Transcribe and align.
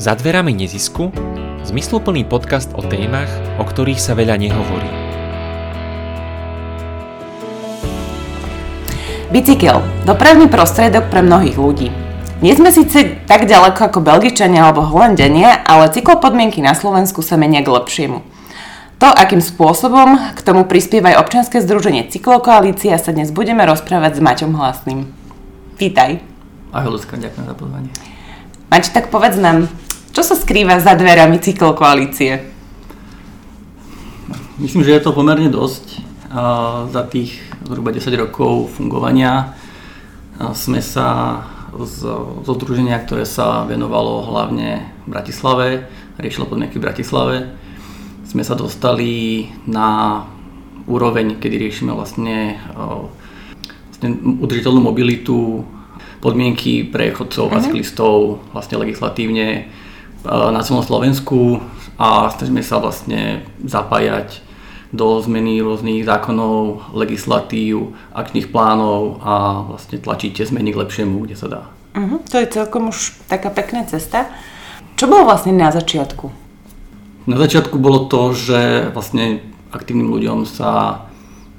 Za 0.00 0.16
dverami 0.16 0.56
nezisku 0.56 1.12
zmysluplný 1.68 2.24
podcast 2.24 2.72
o 2.72 2.80
témach, 2.80 3.28
o 3.60 3.68
ktorých 3.68 4.00
sa 4.00 4.16
veľa 4.16 4.40
nehovorí. 4.40 4.88
Bicykel. 9.28 9.84
Dopravný 10.08 10.48
prostriedok 10.48 11.12
pre 11.12 11.20
mnohých 11.20 11.60
ľudí. 11.60 11.92
Nie 12.40 12.56
sme 12.56 12.72
síce 12.72 13.20
tak 13.28 13.44
ďaleko 13.44 13.92
ako 13.92 14.00
Belgičania 14.00 14.64
alebo 14.64 14.88
Holandiania, 14.88 15.60
ale 15.68 15.92
cyklopodmienky 15.92 16.64
na 16.64 16.72
Slovensku 16.72 17.20
sa 17.20 17.36
menia 17.36 17.60
k 17.60 17.68
lepšiemu. 17.68 18.24
To, 19.04 19.08
akým 19.12 19.44
spôsobom 19.44 20.16
k 20.32 20.40
tomu 20.40 20.64
prispieva 20.64 21.12
aj 21.12 21.28
občianske 21.28 21.60
združenie 21.60 22.08
Cyklokoalícia, 22.08 22.96
sa 22.96 23.12
dnes 23.12 23.36
budeme 23.36 23.68
rozprávať 23.68 24.16
s 24.16 24.24
Maťom 24.24 24.56
Hlasným. 24.56 25.12
Vítaj. 25.76 26.24
Ahoj 26.72 26.96
ľudská, 26.96 27.20
ďakujem 27.20 27.44
za 27.44 27.52
pozvanie. 27.52 27.92
Maťo, 28.72 28.96
tak 28.96 29.12
povedz 29.12 29.36
nám, 29.36 29.68
čo 30.10 30.22
sa 30.26 30.34
skrýva 30.34 30.78
za 30.82 30.98
dverami 30.98 31.38
cyklokoalície? 31.38 32.42
Myslím, 34.60 34.84
že 34.84 34.98
je 34.98 35.02
to 35.02 35.16
pomerne 35.16 35.48
dosť. 35.48 36.02
za 36.90 37.02
tých 37.10 37.42
zhruba 37.66 37.90
10 37.90 38.06
rokov 38.14 38.70
fungovania 38.78 39.54
sme 40.54 40.78
sa 40.78 41.40
zo 41.74 42.52
združenia, 42.54 43.02
ktoré 43.02 43.26
sa 43.26 43.62
venovalo 43.66 44.26
hlavne 44.30 44.90
Bratislave, 45.06 45.86
riešilo 46.18 46.50
podmienky 46.50 46.78
v 46.78 46.86
Bratislave, 46.86 47.36
sme 48.26 48.42
sa 48.42 48.54
dostali 48.54 49.46
na 49.66 50.22
úroveň, 50.86 51.38
kedy 51.38 51.56
riešime 51.58 51.94
vlastne, 51.94 52.58
vlastne 53.90 54.08
udržiteľnú 54.38 54.80
mobilitu, 54.82 55.62
podmienky 56.20 56.84
pre 56.84 57.10
chodcov 57.16 57.48
a 57.50 57.58
mhm. 57.58 57.64
cyklistov 57.64 58.44
vlastne 58.52 58.76
legislatívne 58.76 59.72
na 60.24 60.60
celom 60.60 60.84
Slovensku 60.84 61.60
a 61.96 62.28
snažíme 62.32 62.60
sa 62.60 62.80
vlastne 62.80 63.44
zapájať 63.64 64.40
do 64.90 65.22
zmeny 65.22 65.62
rôznych 65.62 66.02
zákonov, 66.02 66.90
legislatív, 66.90 67.94
akčných 68.10 68.50
plánov 68.50 69.22
a 69.22 69.62
vlastne 69.62 70.02
tlačiť 70.02 70.30
tie 70.34 70.44
zmeny 70.50 70.74
k 70.74 70.80
lepšiemu, 70.82 71.22
kde 71.22 71.36
sa 71.38 71.46
dá. 71.46 71.62
Uh-huh. 71.94 72.18
To 72.26 72.36
je 72.42 72.50
celkom 72.50 72.90
už 72.90 73.14
taká 73.30 73.54
pekná 73.54 73.86
cesta. 73.86 74.26
Čo 74.98 75.06
bolo 75.06 75.30
vlastne 75.30 75.54
na 75.54 75.70
začiatku? 75.70 76.26
Na 77.30 77.36
začiatku 77.38 77.78
bolo 77.78 78.10
to, 78.10 78.34
že 78.34 78.90
vlastne 78.90 79.46
aktívnym 79.70 80.10
ľuďom 80.10 80.42
sa 80.42 81.04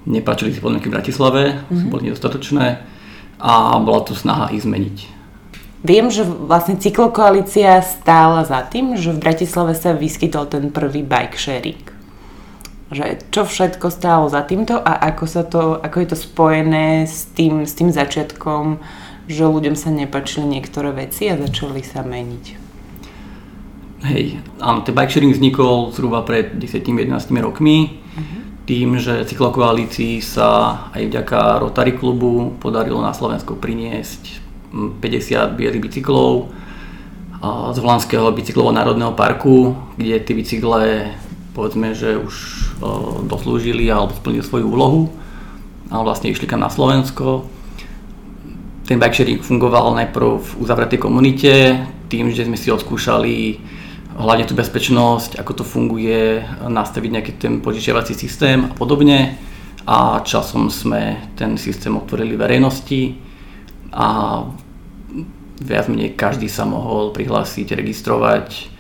nepáčili 0.04 0.52
podmienky 0.60 0.92
v 0.92 0.96
Bratislave, 1.00 1.42
uh-huh. 1.56 1.88
boli 1.88 2.12
nedostatočné 2.12 2.84
a 3.40 3.80
bola 3.80 4.02
tu 4.04 4.12
snaha 4.12 4.52
ich 4.52 4.68
zmeniť. 4.68 5.21
Viem, 5.82 6.14
že 6.14 6.22
vlastne 6.22 6.78
cyklokoalícia 6.78 7.82
stála 7.82 8.46
za 8.46 8.62
tým, 8.62 8.94
že 9.02 9.18
v 9.18 9.22
Bratislave 9.22 9.74
sa 9.74 9.98
vyskytol 9.98 10.46
ten 10.46 10.70
prvý 10.70 11.02
bike 11.02 11.34
sharing. 11.34 11.82
Že 12.94 13.18
čo 13.34 13.50
všetko 13.50 13.90
stálo 13.90 14.30
za 14.30 14.46
týmto 14.46 14.78
a 14.78 15.10
ako, 15.10 15.26
sa 15.26 15.42
to, 15.42 15.82
ako 15.82 15.98
je 16.06 16.08
to 16.14 16.18
spojené 16.22 17.10
s 17.10 17.26
tým, 17.34 17.66
s 17.66 17.74
tým 17.74 17.90
začiatkom, 17.90 18.78
že 19.26 19.42
ľuďom 19.42 19.74
sa 19.74 19.90
nepačili 19.90 20.46
niektoré 20.46 20.94
veci 20.94 21.34
a 21.34 21.40
začali 21.40 21.82
sa 21.82 22.06
meniť. 22.06 22.46
Hej, 24.06 24.38
áno, 24.62 24.86
ten 24.86 24.94
bike 24.94 25.10
sharing 25.10 25.34
vznikol 25.34 25.90
zhruba 25.98 26.22
pred 26.22 26.62
10-11 26.62 27.10
rokmi. 27.42 28.06
Uh-huh. 28.14 28.42
Tým, 28.70 29.02
že 29.02 29.26
cyklokoalícii 29.26 30.22
sa 30.22 30.78
aj 30.94 31.10
vďaka 31.10 31.58
Rotary 31.58 31.98
klubu 31.98 32.54
podarilo 32.62 33.02
na 33.02 33.18
Slovensku 33.18 33.58
priniesť 33.58 34.51
50 34.72 35.60
bielých 35.60 35.84
bicyklov 35.84 36.50
z 37.72 37.78
Holandského 37.82 38.32
bicyklovo 38.32 38.72
národného 38.72 39.12
parku, 39.18 39.76
kde 39.98 40.22
tie 40.22 40.36
bicykle 40.38 41.12
povedzme, 41.52 41.92
že 41.92 42.16
už 42.16 42.36
doslúžili 43.28 43.92
alebo 43.92 44.16
splnili 44.16 44.46
svoju 44.46 44.66
úlohu 44.72 45.12
a 45.92 46.00
vlastne 46.00 46.32
išli 46.32 46.48
kam 46.48 46.64
na 46.64 46.72
Slovensko. 46.72 47.44
Ten 48.88 48.96
bikesharing 49.00 49.44
fungoval 49.44 49.92
najprv 49.96 50.40
v 50.40 50.50
uzavretej 50.64 51.00
komunite, 51.00 51.84
tým, 52.08 52.32
že 52.32 52.48
sme 52.48 52.56
si 52.56 52.72
odskúšali 52.72 53.60
hlavne 54.16 54.44
tú 54.48 54.56
bezpečnosť, 54.56 55.40
ako 55.40 55.52
to 55.60 55.64
funguje, 55.64 56.44
nastaviť 56.68 57.10
nejaký 57.12 57.32
ten 57.40 57.54
požičiavací 57.60 58.16
systém 58.16 58.68
a 58.68 58.74
podobne. 58.76 59.36
A 59.88 60.22
časom 60.22 60.70
sme 60.70 61.34
ten 61.34 61.58
systém 61.58 61.96
otvorili 61.98 62.38
verejnosti 62.38 63.18
a 63.92 64.40
viac 65.62 65.86
menej 65.88 66.18
každý 66.18 66.50
sa 66.50 66.66
mohol 66.66 67.14
prihlásiť, 67.14 67.78
registrovať 67.78 68.74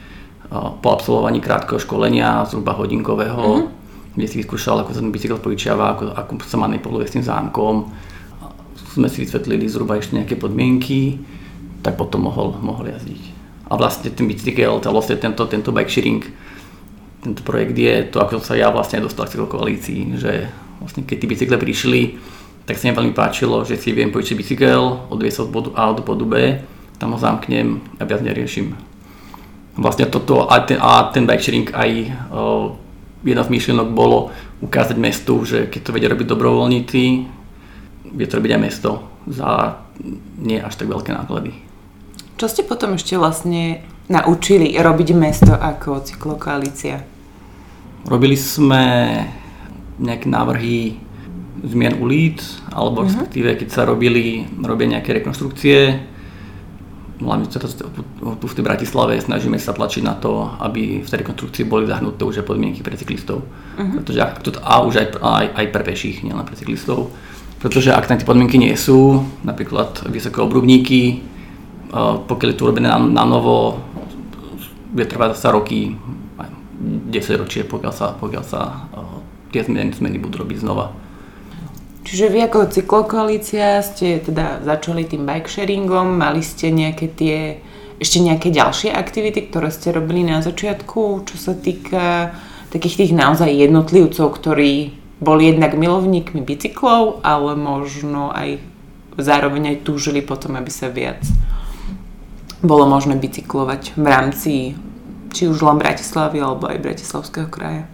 po 0.51 0.87
absolvovaní 0.91 1.39
krátkeho 1.39 1.79
školenia, 1.79 2.43
zhruba 2.49 2.75
hodinkového, 2.75 3.39
mm-hmm. 3.39 4.15
kde 4.19 4.27
si 4.27 4.35
vyskúšal, 4.43 4.83
ako 4.83 4.91
sa 4.91 4.99
ten 4.99 5.13
bicykel 5.13 5.39
požičiava, 5.39 5.95
ako, 5.95 6.03
ako 6.11 6.31
sa 6.43 6.59
manipuluje 6.59 7.07
s 7.07 7.15
tým 7.15 7.23
zámkom. 7.23 7.87
Sme 8.91 9.07
si 9.07 9.23
vysvetlili 9.23 9.71
zhruba 9.71 9.95
ešte 9.95 10.19
nejaké 10.19 10.35
podmienky, 10.35 11.23
tak 11.79 11.95
potom 11.95 12.27
mohol, 12.27 12.59
mohol 12.59 12.91
jazdiť. 12.91 13.21
A 13.71 13.79
vlastne 13.79 14.11
ten 14.11 14.27
bicykel, 14.27 14.83
vlastne 14.83 15.15
tento, 15.15 15.47
tento 15.47 15.71
bike 15.71 15.87
sharing, 15.87 16.19
tento 17.23 17.41
projekt 17.47 17.77
je 17.79 18.11
to, 18.11 18.19
ako 18.19 18.43
sa 18.43 18.59
ja 18.59 18.67
vlastne 18.73 18.99
dostal 18.99 19.31
k 19.31 19.47
koalícii, 19.47 20.19
že 20.19 20.51
vlastne 20.83 21.07
keď 21.07 21.15
tí 21.15 21.25
bicykle 21.31 21.55
prišli, 21.55 22.01
tak 22.67 22.75
sa 22.75 22.91
mi 22.91 22.97
veľmi 22.97 23.15
páčilo, 23.15 23.63
že 23.63 23.79
si 23.79 23.95
viem 23.95 24.11
požičať 24.11 24.35
bicykel, 24.35 25.07
odviesť 25.07 25.47
od 25.47 25.49
bodu 25.49 25.69
A 25.79 25.95
do 25.95 26.03
bodu 26.03 26.25
B, 26.27 26.59
tam 27.01 27.17
ho 27.17 27.19
zamknem 27.19 27.81
a 27.97 28.05
viac 28.05 28.21
neriešim. 28.21 28.77
Vlastne 29.73 30.05
toto 30.05 30.45
a 30.45 30.61
ten, 30.61 30.77
a 30.77 31.09
ten 31.09 31.25
bike 31.25 31.41
sharing 31.41 31.67
aj 31.73 31.91
uh, 32.29 32.77
jedna 33.25 33.41
z 33.41 33.49
myšlienok 33.49 33.89
bolo 33.89 34.29
ukázať 34.61 35.01
mestu, 35.01 35.41
že 35.41 35.65
keď 35.65 35.81
to 35.81 35.93
vedia 35.97 36.13
robiť 36.13 36.27
dobrovoľníci, 36.29 37.03
vie 38.13 38.27
to 38.29 38.37
robiť 38.37 38.51
aj 38.53 38.61
mesto 38.61 39.01
za 39.25 39.81
nie 40.37 40.61
až 40.61 40.77
tak 40.77 40.93
veľké 40.93 41.09
náklady. 41.09 41.57
Čo 42.37 42.45
ste 42.45 42.61
potom 42.61 42.97
ešte 42.97 43.17
vlastne 43.17 43.81
naučili 44.09 44.77
robiť 44.77 45.09
mesto 45.17 45.53
ako 45.53 46.05
cyklokoalícia? 46.05 47.01
Robili 48.05 48.33
sme 48.37 48.83
nejaké 50.01 50.25
návrhy 50.25 50.97
zmien 51.61 52.01
ulic, 52.01 52.41
alebo 52.73 53.01
uh-huh. 53.01 53.13
respektíve 53.13 53.53
keď 53.61 53.69
sa 53.69 53.85
robili, 53.85 54.49
robia 54.57 54.97
nejaké 54.97 55.13
rekonstrukcie, 55.21 56.01
hlavne 57.21 57.47
tu 57.47 58.45
v 58.45 58.55
tej 58.57 58.63
Bratislave 58.65 59.21
snažíme 59.21 59.57
sa 59.61 59.71
tlačiť 59.71 60.03
na 60.03 60.17
to, 60.17 60.49
aby 60.59 61.01
v 61.01 61.07
tej 61.07 61.21
rekonstrukcii 61.21 61.63
boli 61.69 61.85
zahnuté 61.85 62.25
už 62.25 62.41
aj 62.41 62.49
podmienky 62.49 62.81
pre 62.81 62.97
cyklistov. 62.97 63.45
Uh-huh. 63.45 64.01
Pretože 64.01 64.19
ak, 64.21 64.33
a 64.61 64.73
už 64.81 64.93
aj, 64.97 65.07
aj, 65.21 65.45
aj 65.55 65.65
pre 65.69 65.83
peších, 65.85 66.25
nielen 66.25 66.43
pre 66.43 66.57
cyklistov. 66.57 67.13
Pretože 67.61 67.93
ak 67.93 68.09
tam 68.09 68.17
tie 68.17 68.25
podmienky 68.25 68.57
nie 68.57 68.73
sú, 68.73 69.21
napríklad 69.45 70.09
vysoké 70.09 70.41
obrubníky, 70.41 71.21
pokiaľ 72.25 72.49
je 72.49 72.57
to 72.57 72.65
urobené 72.65 72.89
na, 72.89 72.97
na 72.97 73.23
novo, 73.27 73.77
bude 74.89 75.05
trvať 75.05 75.37
sa 75.37 75.53
roky, 75.53 75.93
10 76.81 77.41
ročie, 77.41 77.61
pokiaľ 77.61 77.93
sa, 77.93 78.17
pokiaľ 78.17 78.43
sa 78.43 78.89
tie 79.53 79.61
zmeny, 79.61 79.93
zmeny 79.93 80.17
budú 80.17 80.41
robiť 80.41 80.65
znova. 80.65 80.95
Čiže 82.11 82.27
vy 82.27 82.43
ako 82.43 82.67
cyklokoalícia 82.75 83.79
ste 83.79 84.19
teda 84.19 84.59
začali 84.67 85.07
tým 85.07 85.23
bike 85.23 85.47
sharingom, 85.47 86.19
mali 86.19 86.43
ste 86.43 86.67
nejaké 86.67 87.07
tie, 87.07 87.63
ešte 88.03 88.19
nejaké 88.19 88.51
ďalšie 88.51 88.91
aktivity, 88.91 89.47
ktoré 89.47 89.71
ste 89.71 89.95
robili 89.95 90.27
na 90.27 90.43
začiatku, 90.43 91.23
čo 91.23 91.35
sa 91.39 91.55
týka 91.55 92.35
takých 92.67 93.07
tých 93.07 93.13
naozaj 93.15 93.47
jednotlivcov, 93.47 94.27
ktorí 94.27 94.91
boli 95.23 95.55
jednak 95.55 95.71
milovníkmi 95.71 96.43
bicyklov, 96.43 97.23
ale 97.23 97.55
možno 97.55 98.27
aj 98.35 98.59
zároveň 99.15 99.79
aj 99.79 99.87
túžili 99.87 100.19
potom, 100.19 100.59
aby 100.59 100.67
sa 100.67 100.91
viac 100.91 101.23
bolo 102.59 102.91
možné 102.91 103.15
bicyklovať 103.15 103.95
v 103.95 104.05
rámci 104.05 104.53
či 105.31 105.47
už 105.47 105.63
len 105.63 105.79
Bratislavy 105.79 106.43
alebo 106.43 106.67
aj 106.67 106.83
Bratislavského 106.83 107.47
kraja. 107.47 107.87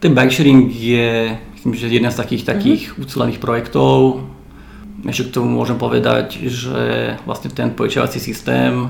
Ten 0.00 0.16
bike 0.16 0.32
sharing 0.32 0.72
je 0.72 1.36
Myslím, 1.66 1.90
že 1.90 1.94
jedna 1.98 2.14
z 2.14 2.22
takých, 2.22 2.44
takých 2.46 2.82
mm-hmm. 2.86 3.02
ucelených 3.02 3.40
projektov. 3.42 4.22
Ešte 5.02 5.34
k 5.34 5.34
tomu 5.34 5.50
môžem 5.50 5.74
povedať, 5.74 6.46
že 6.46 7.18
vlastne 7.26 7.50
ten 7.50 7.74
požičiavací 7.74 8.22
systém 8.22 8.86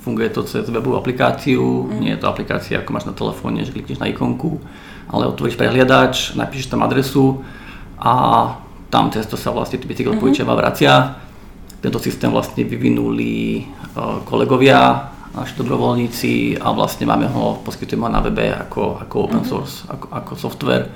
funguje 0.00 0.32
to 0.32 0.40
cez 0.48 0.64
webovú 0.72 0.96
aplikáciu, 0.96 1.60
mm. 1.60 2.00
nie 2.00 2.16
je 2.16 2.20
to 2.24 2.32
aplikácia 2.32 2.80
ako 2.80 2.96
máš 2.96 3.04
na 3.04 3.12
telefóne, 3.12 3.68
že 3.68 3.76
klikneš 3.76 4.00
na 4.00 4.08
ikonku, 4.08 4.64
ale 5.12 5.28
otvoríš 5.28 5.60
prehliadač, 5.60 6.32
napíšeš 6.40 6.72
tam 6.72 6.88
adresu 6.88 7.44
a 8.00 8.14
tam 8.88 9.12
cez 9.12 9.28
to 9.28 9.36
sa 9.36 9.52
vlastne 9.52 9.76
bicykel 9.76 10.16
mm-hmm. 10.16 10.24
požičiava 10.24 10.56
vracia. 10.56 11.20
Tento 11.84 12.00
systém 12.00 12.32
vlastne 12.32 12.64
vyvinuli 12.64 13.60
uh, 13.92 14.24
kolegovia, 14.24 15.12
naši 15.36 15.52
dobrovoľníci 15.60 16.64
a 16.64 16.72
vlastne 16.72 17.04
máme 17.04 17.28
ho, 17.28 17.60
poskytujeme 17.60 18.08
ho 18.08 18.10
na 18.10 18.24
webe 18.24 18.56
ako, 18.56 19.04
ako 19.04 19.14
open 19.20 19.44
mm-hmm. 19.44 19.52
source, 19.52 19.84
ako, 19.84 20.06
ako 20.16 20.32
software 20.32 20.88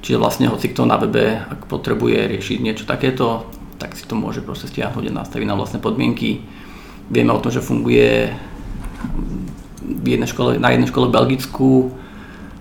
Čiže 0.00 0.20
vlastne 0.20 0.48
hoci 0.48 0.72
kto 0.72 0.88
na 0.88 0.96
webe, 0.96 1.44
ak 1.44 1.68
potrebuje 1.68 2.32
riešiť 2.36 2.58
niečo 2.64 2.84
takéto, 2.88 3.44
tak 3.76 3.96
si 3.96 4.04
to 4.04 4.16
môže 4.16 4.40
proste 4.44 4.68
stiahnuť 4.68 5.12
a 5.12 5.18
nastaviť 5.24 5.46
na 5.48 5.56
vlastné 5.56 5.80
podmienky. 5.80 6.44
Vieme 7.12 7.32
o 7.32 7.40
tom, 7.40 7.52
že 7.52 7.64
funguje 7.64 8.32
v 9.80 10.06
jednej 10.06 10.28
škole, 10.28 10.60
na 10.60 10.72
jednej 10.72 10.88
škole 10.88 11.08
v 11.08 11.16
Belgicku, 11.16 11.70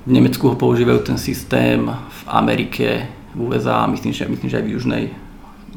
v 0.07 0.11
Nemecku 0.11 0.51
ho 0.51 0.55
používajú 0.55 1.13
ten 1.13 1.17
systém, 1.19 1.85
v 1.91 2.21
Amerike, 2.27 3.07
v 3.35 3.39
USA, 3.51 3.85
myslím, 3.87 4.15
že, 4.15 4.25
myslím, 4.25 4.49
že 4.49 4.57
aj 4.57 4.65
v 4.65 4.71
Južnej. 4.73 5.05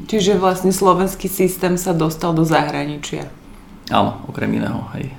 Čiže 0.08 0.40
vlastne 0.40 0.72
slovenský 0.72 1.28
systém 1.28 1.78
sa 1.78 1.92
dostal 1.92 2.34
do 2.34 2.42
zahraničia. 2.42 3.28
Áno, 3.92 4.24
okrem 4.26 4.50
iného, 4.56 4.88
hej. 4.96 5.10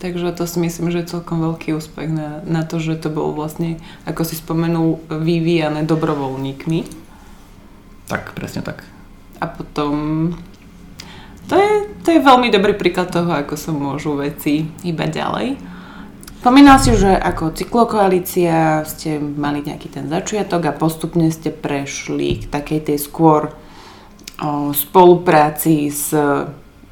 Takže 0.00 0.32
to 0.32 0.48
si 0.48 0.56
myslím, 0.64 0.88
že 0.88 1.04
je 1.04 1.12
celkom 1.12 1.44
veľký 1.44 1.76
úspech 1.76 2.08
na, 2.08 2.40
na 2.48 2.64
to, 2.64 2.80
že 2.80 2.96
to 2.96 3.12
bolo 3.12 3.36
vlastne, 3.36 3.76
ako 4.08 4.24
si 4.24 4.32
spomenul, 4.32 4.96
vyvíjane 5.12 5.84
dobrovoľníkmi. 5.84 6.88
Tak, 8.08 8.32
presne 8.32 8.64
tak. 8.64 8.88
A 9.38 9.46
potom... 9.46 9.92
To 11.52 11.54
je, 11.58 11.72
to 12.00 12.16
je 12.16 12.24
veľmi 12.24 12.48
dobrý 12.48 12.72
príklad 12.80 13.12
toho, 13.12 13.28
ako 13.28 13.60
sa 13.60 13.76
môžu 13.76 14.16
veci 14.16 14.72
iba 14.88 15.04
ďalej. 15.04 15.60
Spomínal 16.40 16.80
si, 16.80 16.96
že 16.96 17.12
ako 17.12 17.52
cyklokoalícia 17.52 18.80
ste 18.88 19.20
mali 19.20 19.60
nejaký 19.60 19.92
ten 19.92 20.08
začiatok 20.08 20.64
a 20.64 20.72
postupne 20.72 21.28
ste 21.28 21.52
prešli 21.52 22.40
k 22.40 22.44
takej 22.48 22.80
tej 22.88 22.98
skôr 23.04 23.52
o, 24.40 24.72
spolupráci 24.72 25.92
s 25.92 26.16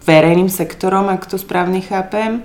verejným 0.05 0.53
sektorom, 0.53 1.09
ak 1.09 1.25
to 1.25 1.41
správne 1.41 1.81
chápem. 1.81 2.45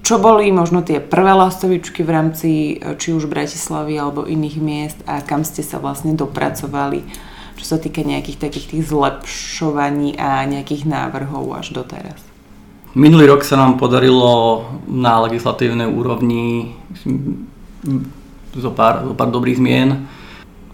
Čo 0.00 0.16
boli 0.18 0.48
možno 0.50 0.80
tie 0.80 0.98
prvé 0.98 1.36
lastovičky 1.36 2.02
v 2.02 2.10
rámci 2.10 2.50
e, 2.80 2.96
či 2.96 3.12
už 3.12 3.28
Bratislavy 3.28 4.00
alebo 4.00 4.24
iných 4.24 4.56
miest 4.58 4.98
a 5.04 5.20
kam 5.20 5.44
ste 5.44 5.60
sa 5.60 5.76
vlastne 5.76 6.16
dopracovali, 6.16 7.04
čo 7.60 7.64
sa 7.64 7.76
týka 7.76 8.00
nejakých 8.00 8.40
takých 8.40 8.66
tých 8.72 8.82
zlepšovaní 8.88 10.16
a 10.16 10.48
nejakých 10.48 10.88
návrhov 10.88 11.52
až 11.52 11.76
doteraz? 11.76 12.30
Minulý 12.96 13.30
rok 13.30 13.46
sa 13.46 13.54
nám 13.54 13.78
podarilo 13.78 14.66
na 14.90 15.22
legislatívnej 15.22 15.86
úrovni 15.86 16.74
zo 18.56 18.70
pár, 18.74 19.06
zo 19.06 19.14
pár 19.14 19.30
dobrých 19.30 19.62
zmien. 19.62 20.10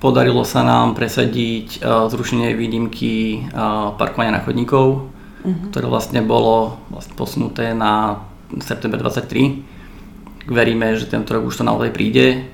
Podarilo 0.01 0.41
sa 0.49 0.65
nám 0.65 0.97
presadiť 0.97 1.85
uh, 1.85 2.09
zrušenie 2.09 2.57
výnimky 2.57 3.45
uh, 3.53 3.93
parkovania 4.01 4.41
na 4.41 4.45
chodníkov, 4.45 5.13
uh-huh. 5.45 5.69
ktoré 5.73 5.87
vlastne 5.93 6.25
bolo 6.25 6.81
vlastne 6.89 7.13
posunuté 7.21 7.77
na 7.77 8.25
september 8.63 9.01
23. 9.01 10.51
Veríme, 10.51 10.95
že 10.95 11.11
tento 11.11 11.35
rok 11.35 11.51
už 11.51 11.59
to 11.59 11.65
naozaj 11.67 11.91
príde 11.91 12.47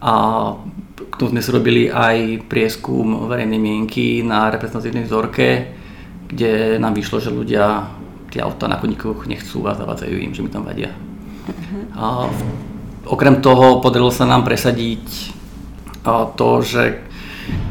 a 0.00 0.14
k 1.00 1.14
tomu 1.16 1.32
sme 1.32 1.40
si 1.40 1.50
robili 1.52 1.82
aj 1.88 2.44
prieskum 2.48 3.24
verejnej 3.28 3.56
mienky 3.56 4.20
na 4.20 4.52
reprezentatívnej 4.52 5.08
vzorke, 5.08 5.72
kde 6.28 6.76
nám 6.76 6.92
vyšlo, 6.92 7.20
že 7.20 7.32
ľudia 7.32 7.88
tie 8.30 8.44
auta 8.44 8.68
na 8.68 8.76
chodníkoch 8.76 9.26
nechcú 9.26 9.64
a 9.66 9.74
zavádzajú 9.74 10.16
im, 10.20 10.32
že 10.36 10.44
mi 10.44 10.52
tam 10.52 10.68
vadia. 10.68 10.92
A 11.96 12.28
okrem 13.08 13.40
toho 13.40 13.80
podarilo 13.80 14.12
sa 14.12 14.28
nám 14.28 14.44
presadiť 14.44 15.34
to, 16.36 16.48
že 16.62 17.02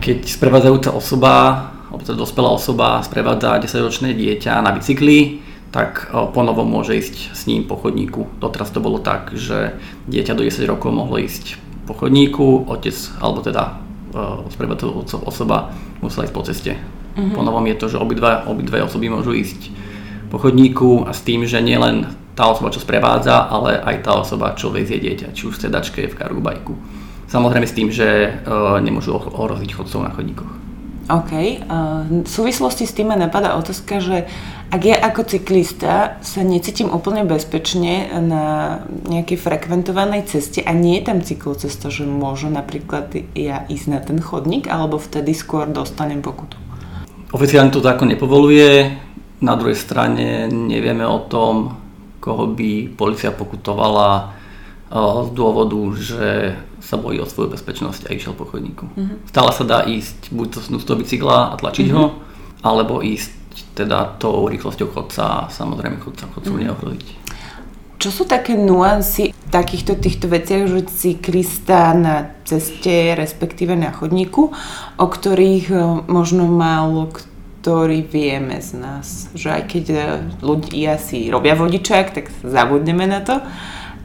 keď 0.04 0.25
sprevádzajúca 0.25 0.92
osoba, 0.92 1.33
alebo 1.89 2.01
teda 2.04 2.18
dospelá 2.19 2.50
osoba 2.51 3.00
sprevádza 3.01 3.62
10-ročné 3.62 4.13
dieťa 4.13 4.60
na 4.60 4.74
bicykli, 4.75 5.45
tak 5.69 6.10
eh, 6.10 6.27
ponovo 6.33 6.66
môže 6.66 6.98
ísť 6.98 7.16
s 7.33 7.45
ním 7.45 7.66
po 7.66 7.77
chodníku. 7.77 8.27
Doteraz 8.42 8.74
to 8.74 8.81
bolo 8.81 9.01
tak, 9.01 9.33
že 9.33 9.77
dieťa 10.10 10.33
do 10.33 10.45
10 10.45 10.66
rokov 10.66 10.89
mohlo 10.94 11.21
ísť 11.21 11.57
po 11.89 11.98
chodníku, 11.98 12.69
otec, 12.69 12.94
alebo 13.18 13.42
teda 13.42 13.81
uh, 14.13 14.45
osoba 15.25 15.74
musela 16.06 16.30
ísť 16.30 16.36
po 16.38 16.45
ceste. 16.45 16.77
Mm-hmm. 17.18 17.33
Po 17.33 17.42
novom 17.42 17.66
je 17.66 17.75
to, 17.81 17.86
že 17.89 17.98
obidve, 17.98 18.45
obidve 18.45 18.86
osoby 18.86 19.10
môžu 19.10 19.33
ísť 19.33 19.74
po 20.30 20.38
chodníku 20.38 21.10
a 21.10 21.18
s 21.18 21.25
tým, 21.25 21.50
že 21.50 21.57
nielen 21.66 22.13
tá 22.38 22.45
osoba, 22.45 22.69
čo 22.69 22.77
sprevádza, 22.77 23.50
ale 23.50 23.81
aj 23.81 24.06
tá 24.06 24.22
osoba, 24.22 24.54
čo 24.54 24.69
vezie 24.69 25.01
dieťa, 25.01 25.33
či 25.33 25.50
už 25.50 25.57
v 25.57 25.63
sedačke, 25.65 26.01
v 26.06 26.13
kargubajku. 26.13 26.77
Samozrejme 27.25 27.65
s 27.65 27.74
tým, 27.74 27.89
že 27.89 28.38
uh, 28.45 28.77
nemôžu 28.77 29.18
ohroziť 29.18 29.74
chodcov 29.74 30.06
na 30.06 30.13
chodníkoch. 30.13 30.59
OK. 31.10 31.32
v 32.22 32.30
súvislosti 32.30 32.86
s 32.86 32.94
tým 32.94 33.10
ma 33.10 33.18
napadá 33.18 33.58
otázka, 33.58 33.98
že 33.98 34.30
ak 34.70 34.82
ja 34.86 35.02
ako 35.02 35.26
cyklista 35.26 36.22
sa 36.22 36.42
necítim 36.46 36.94
úplne 36.94 37.26
bezpečne 37.26 38.14
na 38.22 38.78
nejakej 39.10 39.42
frekventovanej 39.42 40.30
ceste 40.30 40.62
a 40.62 40.70
nie 40.70 41.02
je 41.02 41.10
tam 41.10 41.26
cyklocesta, 41.26 41.90
že 41.90 42.06
môžu 42.06 42.54
napríklad 42.54 43.10
ja 43.34 43.66
ísť 43.66 43.86
na 43.90 44.00
ten 44.06 44.22
chodník, 44.22 44.70
alebo 44.70 45.02
vtedy 45.02 45.34
skôr 45.34 45.66
dostanem 45.66 46.22
pokutu? 46.22 46.62
Oficiálne 47.34 47.74
to 47.74 47.82
zákon 47.82 48.06
nepovoluje, 48.06 48.94
na 49.42 49.58
druhej 49.58 49.78
strane 49.78 50.46
nevieme 50.46 51.10
o 51.10 51.26
tom, 51.26 51.74
koho 52.22 52.54
by 52.54 52.94
policia 52.94 53.34
pokutovala 53.34 54.38
z 55.26 55.30
dôvodu, 55.34 55.82
že 55.98 56.54
sa 56.80 56.96
bojí 56.98 57.20
o 57.20 57.28
svoju 57.28 57.54
bezpečnosť 57.54 58.08
a 58.08 58.16
išiel 58.16 58.34
po 58.34 58.48
chodníku. 58.48 58.88
Mm-hmm. 58.88 59.30
Stále 59.30 59.52
sa 59.54 59.64
dá 59.64 59.80
ísť 59.86 60.31
buď 60.31 60.48
to 60.56 60.60
z 60.64 60.86
toho 60.86 60.98
bicykla 61.00 61.38
a 61.52 61.56
tlačiť 61.60 61.88
mm-hmm. 61.88 62.00
ho, 62.00 62.06
alebo 62.66 63.04
ísť 63.04 63.31
teda 63.76 64.20
tou 64.20 64.48
rýchlosťou 64.48 64.90
chodca 64.92 65.24
a 65.24 65.40
samozrejme 65.52 66.00
chodca 66.00 66.28
chodcu 66.31 66.50
mm-hmm. 66.50 66.66
neohroziť. 66.68 67.08
Čo 68.00 68.10
sú 68.16 68.24
také 68.24 68.56
nuancy 68.56 69.36
takýchto 69.52 70.00
týchto 70.00 70.31
veciach, 70.31 70.72
že 70.72 70.88
cyklista 70.88 71.92
na 71.92 72.31
ceste, 72.48 73.18
respektíve 73.18 73.75
na 73.75 73.92
chodníku, 73.92 74.56
o 74.96 75.06
ktorých 75.10 75.68
e, 75.68 75.78
možno 76.08 76.48
málo 76.48 77.12
ktorý 77.60 78.08
vieme 78.08 78.64
z 78.64 78.80
nás. 78.80 79.28
Že 79.36 79.48
aj 79.52 79.64
keď 79.68 79.86
e, 79.92 80.00
ľudia 80.40 80.96
si 80.96 81.28
robia 81.28 81.60
vodičák, 81.60 82.16
tak 82.16 82.32
zabudneme 82.40 83.04
na 83.04 83.20
to, 83.20 83.44